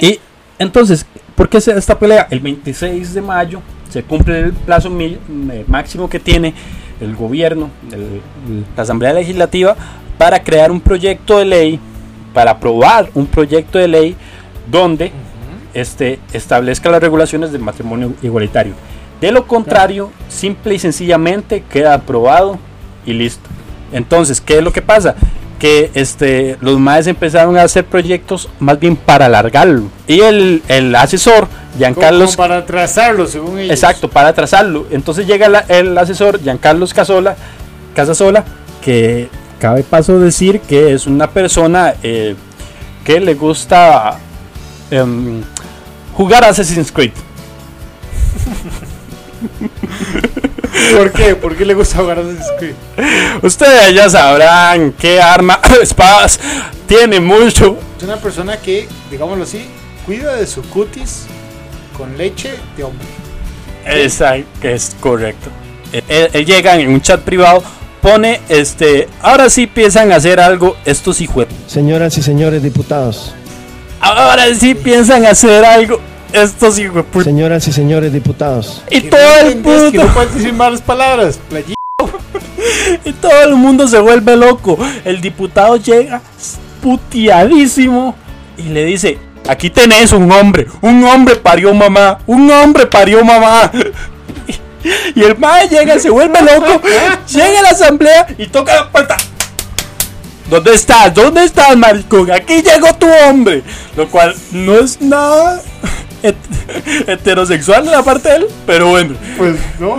y 0.00 0.18
entonces, 0.58 1.06
¿por 1.34 1.48
qué 1.48 1.58
esta 1.58 1.98
pelea? 1.98 2.26
El 2.30 2.40
26 2.40 3.14
de 3.14 3.22
mayo 3.22 3.60
se 3.90 4.02
cumple 4.02 4.40
el 4.40 4.52
plazo 4.52 4.90
mi- 4.90 5.18
eh, 5.52 5.64
máximo 5.66 6.08
que 6.08 6.20
tiene 6.20 6.54
el 7.00 7.14
gobierno, 7.16 7.70
el- 7.92 8.20
el- 8.48 8.64
la 8.76 8.82
Asamblea 8.82 9.12
Legislativa, 9.12 9.76
para 10.16 10.42
crear 10.42 10.70
un 10.70 10.80
proyecto 10.80 11.38
de 11.38 11.44
ley, 11.44 11.80
para 12.38 12.52
aprobar 12.52 13.10
un 13.14 13.26
proyecto 13.26 13.80
de 13.80 13.88
ley 13.88 14.16
donde 14.70 15.10
este, 15.74 16.20
establezca 16.32 16.88
las 16.88 17.00
regulaciones 17.00 17.50
del 17.50 17.60
matrimonio 17.62 18.12
igualitario. 18.22 18.74
De 19.20 19.32
lo 19.32 19.48
contrario, 19.48 20.12
simple 20.28 20.74
y 20.76 20.78
sencillamente 20.78 21.64
queda 21.68 21.94
aprobado 21.94 22.60
y 23.04 23.12
listo. 23.14 23.48
Entonces, 23.92 24.40
¿qué 24.40 24.58
es 24.58 24.62
lo 24.62 24.72
que 24.72 24.82
pasa? 24.82 25.16
Que 25.58 25.90
este, 25.94 26.56
los 26.60 26.78
maes 26.78 27.08
empezaron 27.08 27.58
a 27.58 27.62
hacer 27.62 27.84
proyectos 27.84 28.48
más 28.60 28.78
bien 28.78 28.94
para 28.94 29.26
alargarlo. 29.26 29.88
Y 30.06 30.20
el, 30.20 30.62
el 30.68 30.94
asesor, 30.94 31.48
Giancarlos. 31.76 32.36
Como 32.36 32.48
para 32.48 32.64
trazarlo, 32.64 33.26
según 33.26 33.58
ellos. 33.58 33.72
Exacto, 33.72 34.08
para 34.08 34.32
trazarlo. 34.32 34.86
Entonces 34.92 35.26
llega 35.26 35.48
la- 35.48 35.64
el 35.66 35.98
asesor 35.98 36.40
Giancarlos 36.40 36.94
Casola, 36.94 37.34
Casasola, 37.96 38.44
que 38.80 39.28
cabe 39.58 39.82
paso 39.82 40.18
decir 40.18 40.60
que 40.60 40.92
es 40.92 41.06
una 41.06 41.30
persona 41.30 41.94
eh, 42.02 42.36
que 43.04 43.20
le 43.20 43.34
gusta 43.34 44.18
em, 44.90 45.42
jugar 46.14 46.44
Assassin's 46.44 46.92
Creed. 46.92 47.12
¿Por 50.96 51.12
qué? 51.12 51.34
¿Por 51.34 51.56
qué 51.56 51.64
le 51.64 51.74
gusta 51.74 51.98
jugar 51.98 52.20
Assassin's 52.20 52.52
Creed? 52.58 52.74
Ustedes 53.42 53.94
ya 53.94 54.08
sabrán 54.08 54.92
qué 54.92 55.20
arma, 55.20 55.60
espadas, 55.82 56.38
tiene 56.86 57.20
mucho. 57.20 57.78
Es 57.96 58.04
una 58.04 58.16
persona 58.16 58.56
que, 58.58 58.88
digámoslo 59.10 59.44
así, 59.44 59.66
cuida 60.06 60.36
de 60.36 60.46
su 60.46 60.62
cutis 60.62 61.26
con 61.96 62.16
leche 62.16 62.52
de 62.76 62.84
hombre. 62.84 63.06
Exacto, 63.84 64.68
es 64.68 64.96
correcto. 65.00 65.50
Él, 65.92 66.30
él 66.32 66.44
llega 66.44 66.76
en 66.76 66.90
un 66.90 67.00
chat 67.00 67.22
privado, 67.22 67.62
pone 68.00 68.40
este, 68.48 69.08
ahora 69.22 69.50
sí 69.50 69.66
piensan 69.66 70.12
hacer 70.12 70.40
algo 70.40 70.76
estos 70.84 71.20
hijos. 71.20 71.46
Señoras 71.66 72.16
y 72.18 72.22
señores 72.22 72.62
diputados, 72.62 73.34
Ahora 74.00 74.54
sí 74.54 74.74
piensan 74.74 75.26
hacer 75.26 75.64
algo. 75.64 76.00
Estos 76.32 76.78
hijos. 76.78 77.06
Señoras 77.24 77.66
y 77.68 77.72
señores 77.72 78.12
diputados. 78.12 78.82
Y 78.90 79.00
todo 79.00 79.40
el 79.40 79.62
que 79.62 79.68
mundo. 79.70 80.04
no 80.04 80.14
puedes 80.14 80.34
decir 80.34 80.52
malas 80.52 80.82
palabras. 80.82 81.38
Y 83.04 83.12
todo 83.12 83.42
el 83.44 83.54
mundo 83.54 83.86
se 83.86 83.98
vuelve 83.98 84.36
loco. 84.36 84.78
El 85.04 85.20
diputado 85.20 85.76
llega 85.76 86.20
puteadísimo 86.82 88.14
y 88.56 88.64
le 88.64 88.84
dice: 88.84 89.18
Aquí 89.48 89.70
tenés 89.70 90.12
un 90.12 90.30
hombre. 90.30 90.66
Un 90.80 91.04
hombre 91.04 91.36
parió 91.36 91.72
mamá. 91.74 92.18
Un 92.26 92.50
hombre 92.50 92.86
parió 92.86 93.24
mamá. 93.24 93.70
Y 95.14 95.22
el 95.22 95.36
mae 95.38 95.68
llega, 95.68 95.98
se 95.98 96.10
vuelve 96.10 96.40
loco. 96.40 96.80
Llega 97.28 97.58
a 97.58 97.62
la 97.62 97.70
asamblea 97.70 98.26
y 98.38 98.46
toca 98.46 98.74
la 98.74 98.90
puerta. 98.90 99.16
¿Dónde 100.50 100.72
estás? 100.74 101.12
¿Dónde 101.14 101.44
estás, 101.44 101.76
maricón? 101.76 102.30
Aquí 102.30 102.62
llegó 102.62 102.94
tu 102.94 103.06
hombre. 103.28 103.62
Lo 103.96 104.08
cual 104.08 104.34
no 104.52 104.78
es 104.78 105.00
nada 105.00 105.60
het- 106.22 106.34
heterosexual 107.06 107.84
de 107.84 107.90
la 107.90 108.02
parte 108.02 108.28
de 108.30 108.36
él, 108.36 108.46
pero 108.66 108.88
bueno. 108.88 109.14
Pues 109.36 109.56
no. 109.78 109.98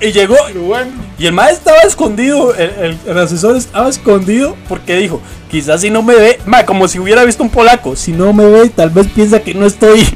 Y 0.00 0.12
llegó. 0.12 0.36
Pero 0.46 0.62
bueno. 0.62 0.92
Y 1.18 1.26
el 1.26 1.32
maestro 1.32 1.72
estaba 1.72 1.88
escondido. 1.88 2.54
El, 2.54 2.70
el- 2.80 2.98
el 3.06 3.18
asesor 3.18 3.56
estaba 3.56 3.88
escondido 3.88 4.56
porque 4.68 4.96
dijo: 4.96 5.20
Quizás 5.50 5.80
si 5.80 5.90
no 5.90 6.02
me 6.02 6.14
ve. 6.14 6.38
Ma, 6.46 6.64
como 6.64 6.86
si 6.86 6.98
hubiera 7.00 7.24
visto 7.24 7.42
un 7.42 7.50
polaco. 7.50 7.96
Si 7.96 8.12
no 8.12 8.32
me 8.32 8.46
ve, 8.46 8.68
tal 8.70 8.90
vez 8.90 9.08
piensa 9.08 9.40
que 9.40 9.54
no 9.54 9.66
estoy. 9.66 10.06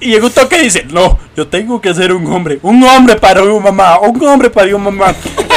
Y 0.00 0.10
llegó 0.10 0.26
un 0.26 0.32
toque 0.32 0.58
y 0.58 0.64
dice: 0.64 0.84
No, 0.90 1.18
yo 1.36 1.48
tengo 1.48 1.80
que 1.80 1.92
ser 1.94 2.12
un 2.12 2.26
hombre. 2.32 2.58
Un 2.62 2.82
hombre 2.84 3.16
para 3.16 3.42
un 3.42 3.62
mamá. 3.62 3.98
Un 4.00 4.22
hombre 4.26 4.50
para 4.50 4.74
un 4.74 4.82
mamá. 4.82 5.14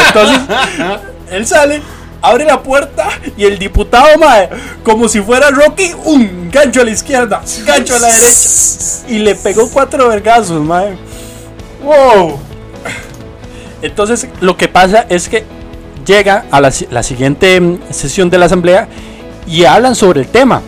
Entonces, 0.08 0.40
él 1.32 1.46
sale. 1.46 1.82
Abre 2.24 2.46
la 2.46 2.62
puerta 2.62 3.10
y 3.36 3.46
el 3.46 3.58
diputado, 3.58 4.16
mae, 4.20 4.48
como 4.84 5.10
si 5.10 5.20
fuera 5.22 5.50
Rocky, 5.50 5.92
un 6.06 6.52
gancho 6.52 6.82
a 6.82 6.84
la 6.84 6.92
izquierda, 6.92 7.42
gancho 7.66 7.96
a 7.96 8.00
la 8.00 8.10
derecha. 8.10 9.08
Y 9.08 9.18
le 9.18 9.34
pegó 9.34 9.68
cuatro 9.72 10.08
vergazos, 10.08 10.62
mae. 10.62 10.96
¡Wow! 11.84 12.38
Entonces, 13.82 14.28
lo 14.40 14.56
que 14.56 14.68
pasa 14.68 15.08
es 15.10 15.28
que 15.30 15.46
llega 16.06 16.46
a 16.52 16.62
la, 16.62 16.72
la 16.92 17.02
siguiente 17.02 17.60
mm, 17.60 17.80
sesión 17.90 18.30
de 18.30 18.38
la 18.38 18.46
asamblea 18.46 18.88
y 19.48 19.66
hablan 19.66 19.96
sobre 19.96 20.22
el 20.22 20.28
tema. 20.28 20.62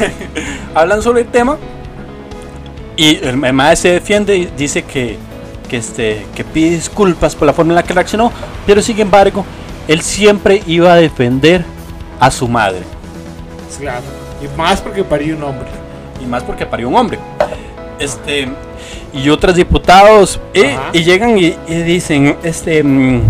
hablan 0.74 1.00
sobre 1.00 1.20
el 1.20 1.28
tema 1.28 1.58
y 2.96 3.16
el, 3.24 3.36
maestro 3.36 3.90
se 3.90 3.94
defiende 3.94 4.36
y 4.36 4.46
dice 4.46 4.82
que, 4.82 5.18
que, 5.68 5.76
este, 5.76 6.26
que 6.34 6.44
pide 6.44 6.70
disculpas 6.70 7.34
por 7.34 7.46
la 7.46 7.52
forma 7.52 7.72
en 7.72 7.76
la 7.76 7.82
que 7.82 7.94
reaccionó, 7.94 8.32
pero 8.66 8.82
sin 8.82 8.98
embargo, 9.00 9.44
él 9.88 10.02
siempre 10.02 10.62
iba 10.66 10.92
a 10.92 10.96
defender 10.96 11.64
a 12.20 12.30
su 12.30 12.48
madre. 12.48 12.82
Claro. 13.78 14.02
Y 14.40 14.58
más 14.58 14.80
porque 14.80 15.02
parió 15.02 15.36
un 15.36 15.42
hombre. 15.42 15.68
Y 16.22 16.26
más 16.26 16.42
porque 16.42 16.66
parió 16.66 16.88
un 16.88 16.96
hombre. 16.96 17.18
Este 17.98 18.48
y 19.12 19.28
otros 19.28 19.54
diputados 19.54 20.40
eh, 20.54 20.76
y 20.92 21.04
llegan 21.04 21.38
y, 21.38 21.54
y 21.68 21.74
dicen, 21.82 22.36
este, 22.42 22.82
mm, 22.82 23.20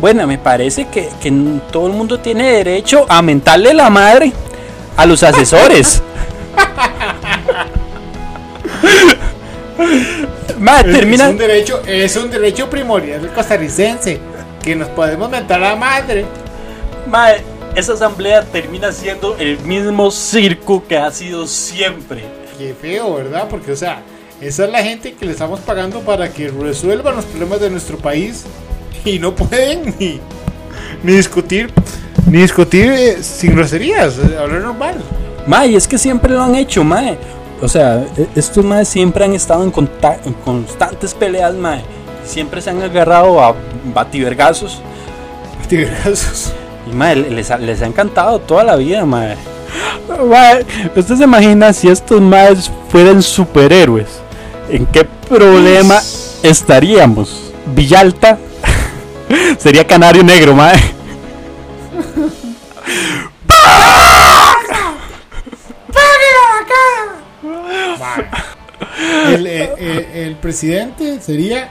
bueno, 0.00 0.26
me 0.26 0.38
parece 0.38 0.86
que, 0.86 1.08
que 1.20 1.32
todo 1.70 1.86
el 1.86 1.92
mundo 1.92 2.20
tiene 2.20 2.50
derecho 2.52 3.06
a 3.08 3.22
mentarle 3.22 3.74
la 3.74 3.90
madre 3.90 4.32
a 4.96 5.06
los 5.06 5.22
asesores. 5.22 6.02
Madre, 10.58 10.92
termina. 10.92 11.24
Es 11.24 11.30
un 11.30 11.38
derecho, 11.38 11.82
es 11.86 12.16
un 12.16 12.30
derecho 12.30 12.70
primordial 12.70 13.22
del 13.22 13.32
costarricense. 13.32 14.20
Que 14.62 14.76
nos 14.76 14.88
podemos 14.88 15.28
mentar 15.28 15.62
a 15.62 15.70
la 15.70 15.76
madre. 15.76 16.24
Madre, 17.08 17.42
esa 17.74 17.94
asamblea 17.94 18.42
termina 18.42 18.92
siendo 18.92 19.36
el 19.38 19.58
mismo 19.60 20.10
circo 20.10 20.84
que 20.86 20.96
ha 20.96 21.10
sido 21.10 21.46
siempre. 21.46 22.22
Qué 22.58 22.74
feo, 22.80 23.14
¿verdad? 23.14 23.48
Porque, 23.48 23.72
o 23.72 23.76
sea, 23.76 24.02
esa 24.40 24.64
es 24.64 24.70
la 24.70 24.82
gente 24.82 25.14
que 25.14 25.24
le 25.24 25.32
estamos 25.32 25.60
pagando 25.60 26.00
para 26.00 26.32
que 26.32 26.48
resuelvan 26.48 27.16
los 27.16 27.24
problemas 27.24 27.60
de 27.60 27.70
nuestro 27.70 27.96
país. 27.96 28.44
Y 29.04 29.18
no 29.18 29.34
pueden 29.34 29.94
ni, 29.98 30.20
ni 31.02 31.12
discutir. 31.12 31.72
Ni 32.30 32.38
discutir 32.38 32.92
eh, 32.92 33.22
sin 33.22 33.56
groserías, 33.56 34.18
eh, 34.18 34.38
hablar 34.38 34.60
normal. 34.60 34.94
Mae, 35.46 35.74
es 35.74 35.88
que 35.88 35.98
siempre 35.98 36.32
lo 36.32 36.42
han 36.42 36.54
hecho, 36.54 36.84
mae. 36.84 37.18
O 37.62 37.68
sea, 37.68 38.04
e- 38.16 38.28
estos 38.34 38.64
maes 38.64 38.88
siempre 38.88 39.24
han 39.24 39.34
estado 39.34 39.62
en, 39.62 39.72
en 40.24 40.32
constantes 40.44 41.14
peleas, 41.14 41.54
mae. 41.54 41.82
Siempre 42.24 42.60
se 42.60 42.70
han 42.70 42.82
agarrado 42.82 43.40
a 43.40 43.54
bativergazos. 43.94 44.80
Bativergazos. 45.60 46.52
Y 46.90 46.94
mae, 46.94 47.14
les 47.14 47.50
ha, 47.52 47.58
les 47.58 47.80
ha 47.80 47.86
encantado 47.86 48.40
toda 48.40 48.64
la 48.64 48.76
vida, 48.76 49.06
mae. 49.06 49.36
Mae, 50.28 50.66
¿usted 50.94 51.16
se 51.16 51.24
imagina 51.24 51.72
si 51.72 51.88
estos 51.88 52.20
maes 52.20 52.70
fueran 52.90 53.22
superhéroes? 53.22 54.08
¿En 54.68 54.84
qué 54.84 55.06
problema 55.28 55.98
estaríamos? 56.42 57.52
Villalta 57.74 58.36
sería 59.58 59.86
canario 59.86 60.22
negro, 60.22 60.54
mae. 60.54 60.76
El, 69.26 69.46
eh, 69.46 69.72
eh, 69.78 70.24
el 70.26 70.34
presidente 70.36 71.20
sería, 71.20 71.70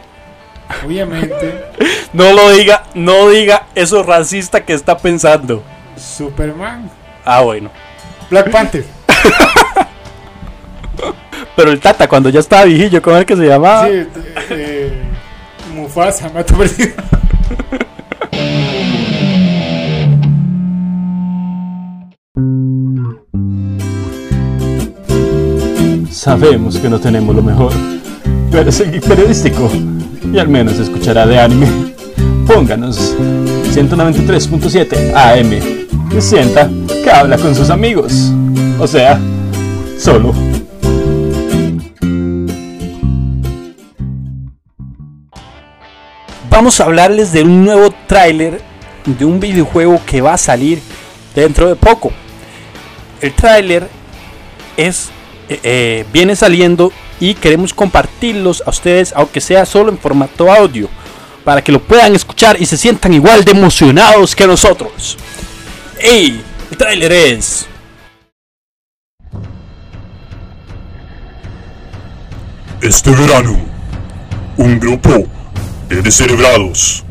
obviamente, 0.84 1.66
No 2.14 2.32
lo 2.34 2.50
diga, 2.52 2.84
no 2.96 3.30
diga 3.30 3.68
eso 3.76 4.02
racista 4.04 4.64
que 4.64 4.74
está 4.74 4.98
pensando. 4.98 5.64
Superman. 5.98 6.90
Ah, 7.26 7.42
bueno. 7.42 7.70
Black 8.30 8.50
Panther. 8.50 8.86
Pero 11.56 11.72
el 11.72 11.80
Tata, 11.80 12.08
cuando 12.08 12.30
ya 12.30 12.40
estaba 12.40 12.64
viejillo, 12.66 13.02
¿cómo 13.02 13.18
es 13.18 13.26
que 13.26 13.36
se 13.36 13.46
llamaba? 13.46 13.88
Sí, 13.88 14.08
eh, 14.50 14.94
Mufasa, 15.74 16.30
mato 16.30 16.58
perdido. 16.58 16.96
Sabemos 26.12 26.78
que 26.78 26.90
no 26.90 27.00
tenemos 27.00 27.34
lo 27.34 27.42
mejor, 27.42 27.72
pero 28.52 28.70
es 28.70 28.82
el 28.82 29.00
periodístico 29.00 29.72
y 30.32 30.38
al 30.38 30.50
menos 30.50 30.78
escuchará 30.78 31.26
de 31.26 31.40
anime. 31.40 31.68
Pónganos 32.46 33.16
193.7 33.74 35.14
AM 35.16 35.54
y 36.16 36.22
sienta 36.22 36.70
que 37.02 37.10
habla 37.10 37.38
con 37.38 37.56
sus 37.56 37.70
amigos. 37.70 38.30
O 38.78 38.88
sea, 38.88 39.22
solo. 39.98 40.34
Vamos 46.50 46.82
a 46.82 46.84
hablarles 46.84 47.32
de 47.32 47.44
un 47.44 47.64
nuevo 47.64 47.94
tráiler 48.08 48.62
de 49.06 49.24
un 49.24 49.40
videojuego 49.40 50.02
que 50.06 50.20
va 50.20 50.34
a 50.34 50.38
salir 50.38 50.82
dentro 51.34 51.70
de 51.70 51.78
poco. 51.78 52.12
El 53.22 53.32
tráiler 53.32 53.88
es 54.76 55.10
eh, 55.64 56.06
viene 56.12 56.36
saliendo 56.36 56.92
y 57.20 57.34
queremos 57.34 57.74
compartirlos 57.74 58.64
a 58.66 58.70
ustedes, 58.70 59.14
aunque 59.16 59.42
sea 59.42 59.66
solo 59.66 59.92
en 59.92 59.98
formato 59.98 60.52
audio, 60.52 60.90
para 61.44 61.64
que 61.64 61.72
lo 61.72 61.82
puedan 61.82 62.16
escuchar 62.16 62.62
y 62.62 62.66
se 62.66 62.78
sientan 62.78 63.14
igual 63.14 63.44
de 63.44 63.52
emocionados 63.52 64.36
que 64.36 64.48
nosotros. 64.48 65.18
¡Ey! 66.00 66.42
El 66.70 66.78
tráiler 66.78 67.12
es... 67.12 67.68
Este 72.82 73.12
verano, 73.12 73.60
un 74.58 74.80
grupo 74.80 75.28
de 75.88 76.02
descerebrados 76.02 77.04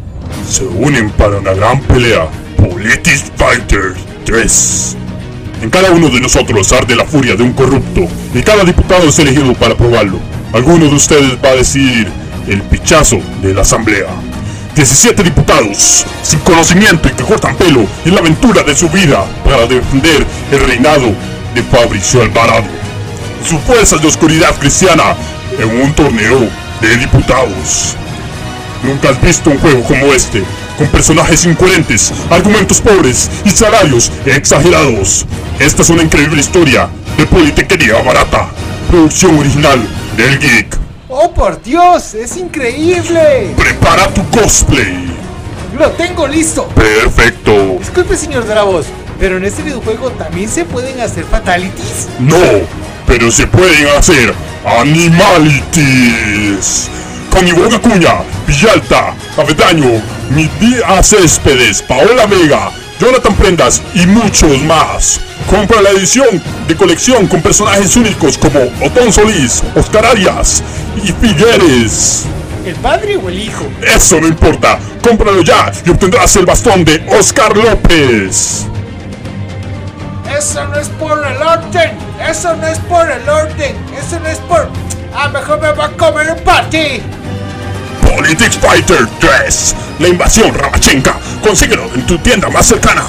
se 0.49 0.65
unen 0.65 1.11
para 1.11 1.39
una 1.39 1.53
gran 1.53 1.81
pelea. 1.83 2.29
Politis 2.57 3.31
Fighter 3.37 3.95
3. 4.25 4.97
En 5.63 5.69
cada 5.69 5.91
uno 5.91 6.09
de 6.09 6.21
nosotros 6.21 6.73
arde 6.73 6.97
la 6.97 7.05
furia 7.05 7.37
de 7.37 7.43
un 7.43 7.53
corrupto 7.53 8.09
y 8.33 8.43
cada 8.43 8.65
diputado 8.65 9.09
es 9.09 9.19
elegido 9.19 9.53
para 9.53 9.77
probarlo. 9.77 10.19
Alguno 10.55 10.87
de 10.87 10.95
ustedes 10.95 11.37
va 11.45 11.51
a 11.51 11.57
decidir 11.57 12.11
el 12.49 12.63
pichazo 12.63 13.19
de 13.43 13.53
la 13.53 13.61
asamblea. 13.61 14.07
17 14.75 15.23
diputados 15.23 16.07
sin 16.23 16.39
conocimiento 16.41 17.09
y 17.09 17.13
que 17.13 17.25
cortan 17.25 17.57
pelo 17.57 17.85
en 18.07 18.15
la 18.15 18.21
aventura 18.21 18.63
de 18.63 18.75
su 18.75 18.89
vida 18.89 19.27
para 19.45 19.67
defender 19.67 20.27
el 20.51 20.61
reinado 20.61 21.13
de 21.55 21.63
Fabricio 21.63 22.23
Alvarado. 22.23 22.65
Sus 23.47 23.61
fuerzas 23.61 24.01
de 24.01 24.09
oscuridad 24.09 24.59
cristiana 24.59 25.15
en 25.59 25.83
un 25.83 25.93
torneo 25.93 26.49
de 26.81 26.97
diputados. 26.97 27.97
Nunca 28.83 29.11
has 29.11 29.21
visto 29.21 29.51
un 29.51 29.59
juego 29.59 29.83
como 29.83 30.07
este, 30.15 30.43
con 30.81 30.89
personajes 30.89 31.45
incoherentes, 31.45 32.11
argumentos 32.31 32.81
pobres 32.81 33.29
y 33.45 33.51
salarios 33.51 34.11
exagerados. 34.25 35.27
Esta 35.59 35.83
es 35.83 35.91
una 35.91 36.03
increíble 36.03 36.41
historia 36.41 36.89
de 37.19 37.27
politequería 37.27 38.01
barata. 38.01 38.49
Producción 38.89 39.39
original 39.39 39.79
del 40.17 40.39
Geek. 40.39 40.79
¡Oh, 41.11 41.35
por 41.35 41.63
Dios! 41.63 42.15
¡Es 42.15 42.39
increíble! 42.39 43.53
Prepara 43.59 44.09
tu 44.09 44.27
cosplay. 44.31 45.15
¡Lo 45.79 45.91
tengo 45.91 46.27
listo! 46.27 46.67
Perfecto. 46.69 47.77
Disculpe, 47.79 48.17
señor 48.17 48.47
voz. 48.65 48.87
Pero 49.19 49.37
en 49.37 49.45
este 49.45 49.63
videojuego 49.63 50.13
también 50.13 50.49
se 50.49 50.65
pueden 50.65 50.99
hacer 51.01 51.25
fatalities. 51.25 52.09
No, 52.21 52.39
pero 53.07 53.31
se 53.31 53.47
pueden 53.47 53.87
hacer 53.99 54.33
animalities. 54.65 55.69
Con 57.31 57.47
Ivonne 57.47 57.77
Acuña, 57.77 58.23
Villalta, 58.47 59.15
Avedaño, 59.37 60.20
Midia 60.31 61.03
Céspedes, 61.03 61.83
Paola 61.83 62.27
Vega, 62.27 62.71
Jonathan 63.01 63.35
Prendas 63.35 63.83
y 63.95 64.07
muchos 64.07 64.63
más. 64.63 65.21
Compra 65.49 65.83
la 65.83 65.91
edición 65.91 66.41
de 66.69 66.77
colección 66.77 67.27
con 67.27 67.43
personajes 67.43 67.97
únicos 67.97 68.39
como 68.39 68.61
Otón 68.85 69.13
Solís, 69.13 69.63
Oscar 69.75 70.07
Arias 70.07 70.63
y 71.03 71.13
Figueres. 71.13 72.27
¿El 72.65 72.77
padre 72.77 73.17
o 73.17 73.29
el 73.29 73.41
hijo? 73.41 73.67
Eso 73.83 74.21
no 74.21 74.29
importa, 74.29 74.79
cómpralo 75.03 75.43
ya 75.43 75.73
y 75.85 75.91
obtendrás 75.91 76.37
el 76.37 76.47
bastón 76.47 76.85
de 76.85 77.05
Oscar 77.19 77.57
López. 77.57 78.67
Eso 80.39 80.65
no 80.69 80.77
es 80.77 80.89
por 80.91 81.27
el 81.27 81.43
orden. 81.43 81.91
Eso 82.29 82.55
no 82.57 82.67
es 82.67 82.79
por 82.79 83.11
el 83.11 83.29
orden. 83.29 83.77
Eso 83.99 84.21
no 84.21 84.29
es 84.29 84.39
por. 84.39 84.69
A 85.15 85.29
mejor 85.29 85.61
me 85.61 85.73
va 85.73 85.87
a 85.87 85.91
comer 85.91 86.31
un 86.31 86.45
party. 86.45 87.03
Politics 88.21 88.59
Fighter 88.59 89.09
3, 89.19 89.77
la 89.99 90.09
invasión 90.09 90.53
Ramachenka. 90.53 91.19
Consíguelo 91.43 91.91
en 91.95 92.05
tu 92.05 92.19
tienda 92.19 92.51
más 92.51 92.67
cercana. 92.67 93.03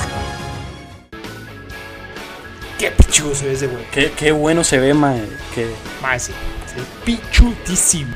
Qué 2.79 2.91
pichudo 2.91 3.35
se 3.35 3.47
ve 3.47 3.51
ese 3.51 3.67
güey. 3.67 3.83
Qué, 3.91 4.13
qué 4.15 4.31
bueno 4.31 4.63
se 4.63 4.79
ve, 4.79 4.93
mae. 4.93 5.21
Que... 5.53 5.69
Mae, 6.01 6.17
sí. 6.17 6.31
Ve 6.77 6.83
pichudísimo. 7.03 8.13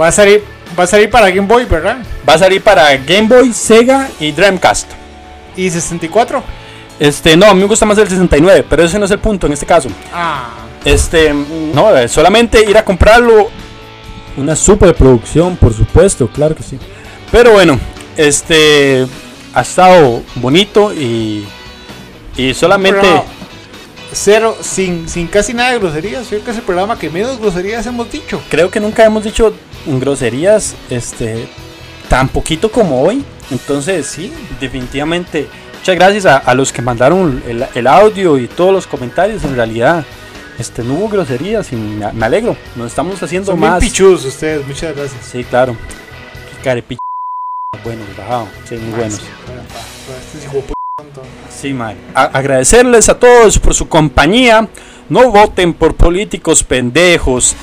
Va 0.00 0.06
a 0.06 0.12
salir. 0.12 0.44
Va 0.78 0.84
a 0.84 0.86
salir 0.86 1.10
para 1.10 1.28
Game 1.28 1.48
Boy, 1.48 1.64
¿verdad? 1.64 1.96
Va 2.26 2.34
a 2.34 2.38
salir 2.38 2.62
para 2.62 2.96
Game 2.98 3.26
Boy, 3.26 3.52
Sega 3.52 4.08
y 4.20 4.30
Dreamcast. 4.30 4.92
¿Y 5.56 5.70
64? 5.70 6.40
Este, 7.00 7.36
no, 7.36 7.46
a 7.46 7.54
mí 7.54 7.62
me 7.62 7.66
gusta 7.66 7.84
más 7.84 7.98
el 7.98 8.06
69, 8.06 8.64
pero 8.70 8.84
ese 8.84 8.96
no 8.96 9.06
es 9.06 9.10
el 9.10 9.18
punto 9.18 9.48
en 9.48 9.54
este 9.54 9.66
caso. 9.66 9.88
Ah. 10.14 10.50
Este, 10.84 11.34
no, 11.34 11.96
eh, 11.96 12.06
solamente 12.06 12.62
ir 12.62 12.78
a 12.78 12.84
comprarlo. 12.84 13.50
Una 14.36 14.56
superproducción, 14.56 15.56
por 15.56 15.74
supuesto, 15.74 16.28
claro 16.28 16.54
que 16.54 16.62
sí. 16.62 16.78
Pero 17.30 17.52
bueno, 17.52 17.78
este 18.16 19.06
ha 19.54 19.60
estado 19.60 20.22
bonito 20.36 20.92
y 20.92 21.44
y 22.36 22.54
solamente 22.54 23.06
cero, 24.12 24.56
sin, 24.60 25.08
sin 25.08 25.26
casi 25.26 25.54
nada 25.54 25.72
de 25.72 25.78
groserías. 25.78 26.26
Creo 26.28 26.44
que 26.44 26.50
es 26.50 26.56
el 26.56 26.62
programa 26.62 26.98
que 26.98 27.10
menos 27.10 27.38
groserías 27.38 27.86
hemos 27.86 28.10
dicho. 28.10 28.40
creo 28.48 28.70
que 28.70 28.80
nunca 28.80 29.04
hemos 29.04 29.24
dicho 29.24 29.54
groserías 29.86 30.74
este 30.90 31.48
tan 32.08 32.28
poquito 32.28 32.70
como 32.70 33.02
hoy. 33.02 33.24
Entonces, 33.50 34.06
sí, 34.06 34.32
definitivamente 34.60 35.48
muchas 35.78 35.94
gracias 35.96 36.26
a, 36.26 36.38
a 36.38 36.54
los 36.54 36.72
que 36.72 36.80
mandaron 36.80 37.42
el, 37.46 37.66
el 37.74 37.86
audio 37.86 38.38
y 38.38 38.48
todos 38.48 38.72
los 38.72 38.86
comentarios. 38.86 39.44
En 39.44 39.56
realidad, 39.56 40.04
este 40.58 40.82
no 40.82 40.94
hubo 40.94 41.08
groserías 41.08 41.72
y 41.72 41.76
me, 41.76 42.12
me 42.12 42.26
alegro. 42.26 42.56
Nos 42.76 42.88
estamos 42.88 43.22
haciendo 43.22 43.52
Son 43.52 43.60
bien 43.60 43.72
más. 43.72 43.80
pichudos 43.80 44.24
ustedes. 44.24 44.66
Muchas 44.66 44.94
gracias. 44.96 45.24
Sí, 45.30 45.44
claro. 45.44 45.76
Qué 46.56 46.62
carepicho. 46.64 46.98
Bueno, 47.84 48.02
bajado. 48.16 48.48
Sí, 48.68 48.76
muy 48.76 48.90
buenos. 48.92 49.14
Este 49.14 50.48
p- 50.48 50.72
tonto. 50.96 51.22
Sí, 51.50 51.72
man. 51.72 51.96
A- 52.14 52.24
agradecerles 52.24 53.08
a 53.08 53.18
todos 53.18 53.58
por 53.58 53.74
su 53.74 53.88
compañía. 53.88 54.68
No 55.08 55.30
voten 55.30 55.74
por 55.74 55.94
políticos 55.94 56.62
pendejos. 56.62 57.54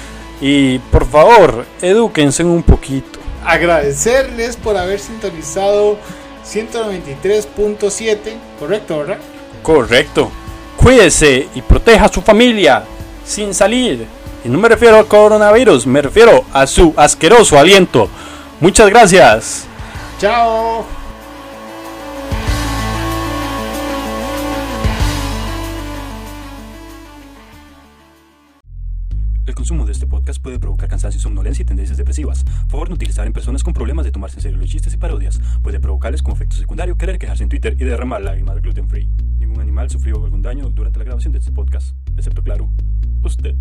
Y 0.41 0.79
por 0.79 1.05
favor, 1.05 1.65
edúquense 1.81 2.43
un 2.43 2.63
poquito. 2.63 3.19
Agradecerles 3.45 4.55
por 4.57 4.77
haber 4.77 4.99
sintonizado 4.99 5.97
193.7. 6.45 8.17
Correcto, 8.59 8.99
¿verdad? 8.99 9.17
Correcto. 9.63 10.31
Cuídese 10.81 11.49
y 11.53 11.61
proteja 11.61 12.05
a 12.05 12.09
su 12.09 12.21
familia 12.21 12.83
sin 13.25 13.53
salir. 13.53 14.07
Y 14.45 14.49
no 14.49 14.57
me 14.57 14.69
refiero 14.69 14.97
al 14.97 15.07
coronavirus, 15.07 15.85
me 15.85 16.01
refiero 16.01 16.45
a 16.53 16.65
su 16.65 16.93
asqueroso 16.95 17.59
aliento. 17.59 18.09
Muchas 18.61 18.89
gracias. 18.89 19.65
Chao. 20.19 20.98
El 29.49 29.55
consumo 29.55 29.83
de 29.83 29.93
este 29.93 30.05
podcast 30.05 30.39
puede 30.39 30.59
provocar 30.59 30.87
cansancio, 30.87 31.19
somnolencia 31.19 31.63
y 31.63 31.65
tendencias 31.65 31.97
depresivas. 31.97 32.45
Favor 32.67 32.87
no 32.87 32.93
utilizar 32.93 33.25
en 33.25 33.33
personas 33.33 33.63
con 33.63 33.73
problemas 33.73 34.05
de 34.05 34.11
tomarse 34.11 34.37
en 34.37 34.43
serio 34.43 34.59
los 34.59 34.69
chistes 34.69 34.93
y 34.93 34.97
parodias. 34.97 35.41
Puede 35.63 35.79
provocarles 35.79 36.21
como 36.21 36.35
efecto 36.35 36.55
secundario 36.55 36.95
querer 36.97 37.17
quejarse 37.17 37.41
en 37.41 37.49
Twitter 37.49 37.75
y 37.79 37.83
derramar 37.83 38.21
lágrimas 38.21 38.61
gluten 38.61 38.87
free. 38.87 39.09
Ningún 39.39 39.59
animal 39.59 39.89
sufrió 39.89 40.23
algún 40.23 40.43
daño 40.43 40.69
durante 40.69 40.99
la 40.99 41.05
grabación 41.05 41.33
de 41.33 41.39
este 41.39 41.51
podcast, 41.51 41.95
excepto 42.15 42.43
claro, 42.43 42.69
usted. 43.23 43.55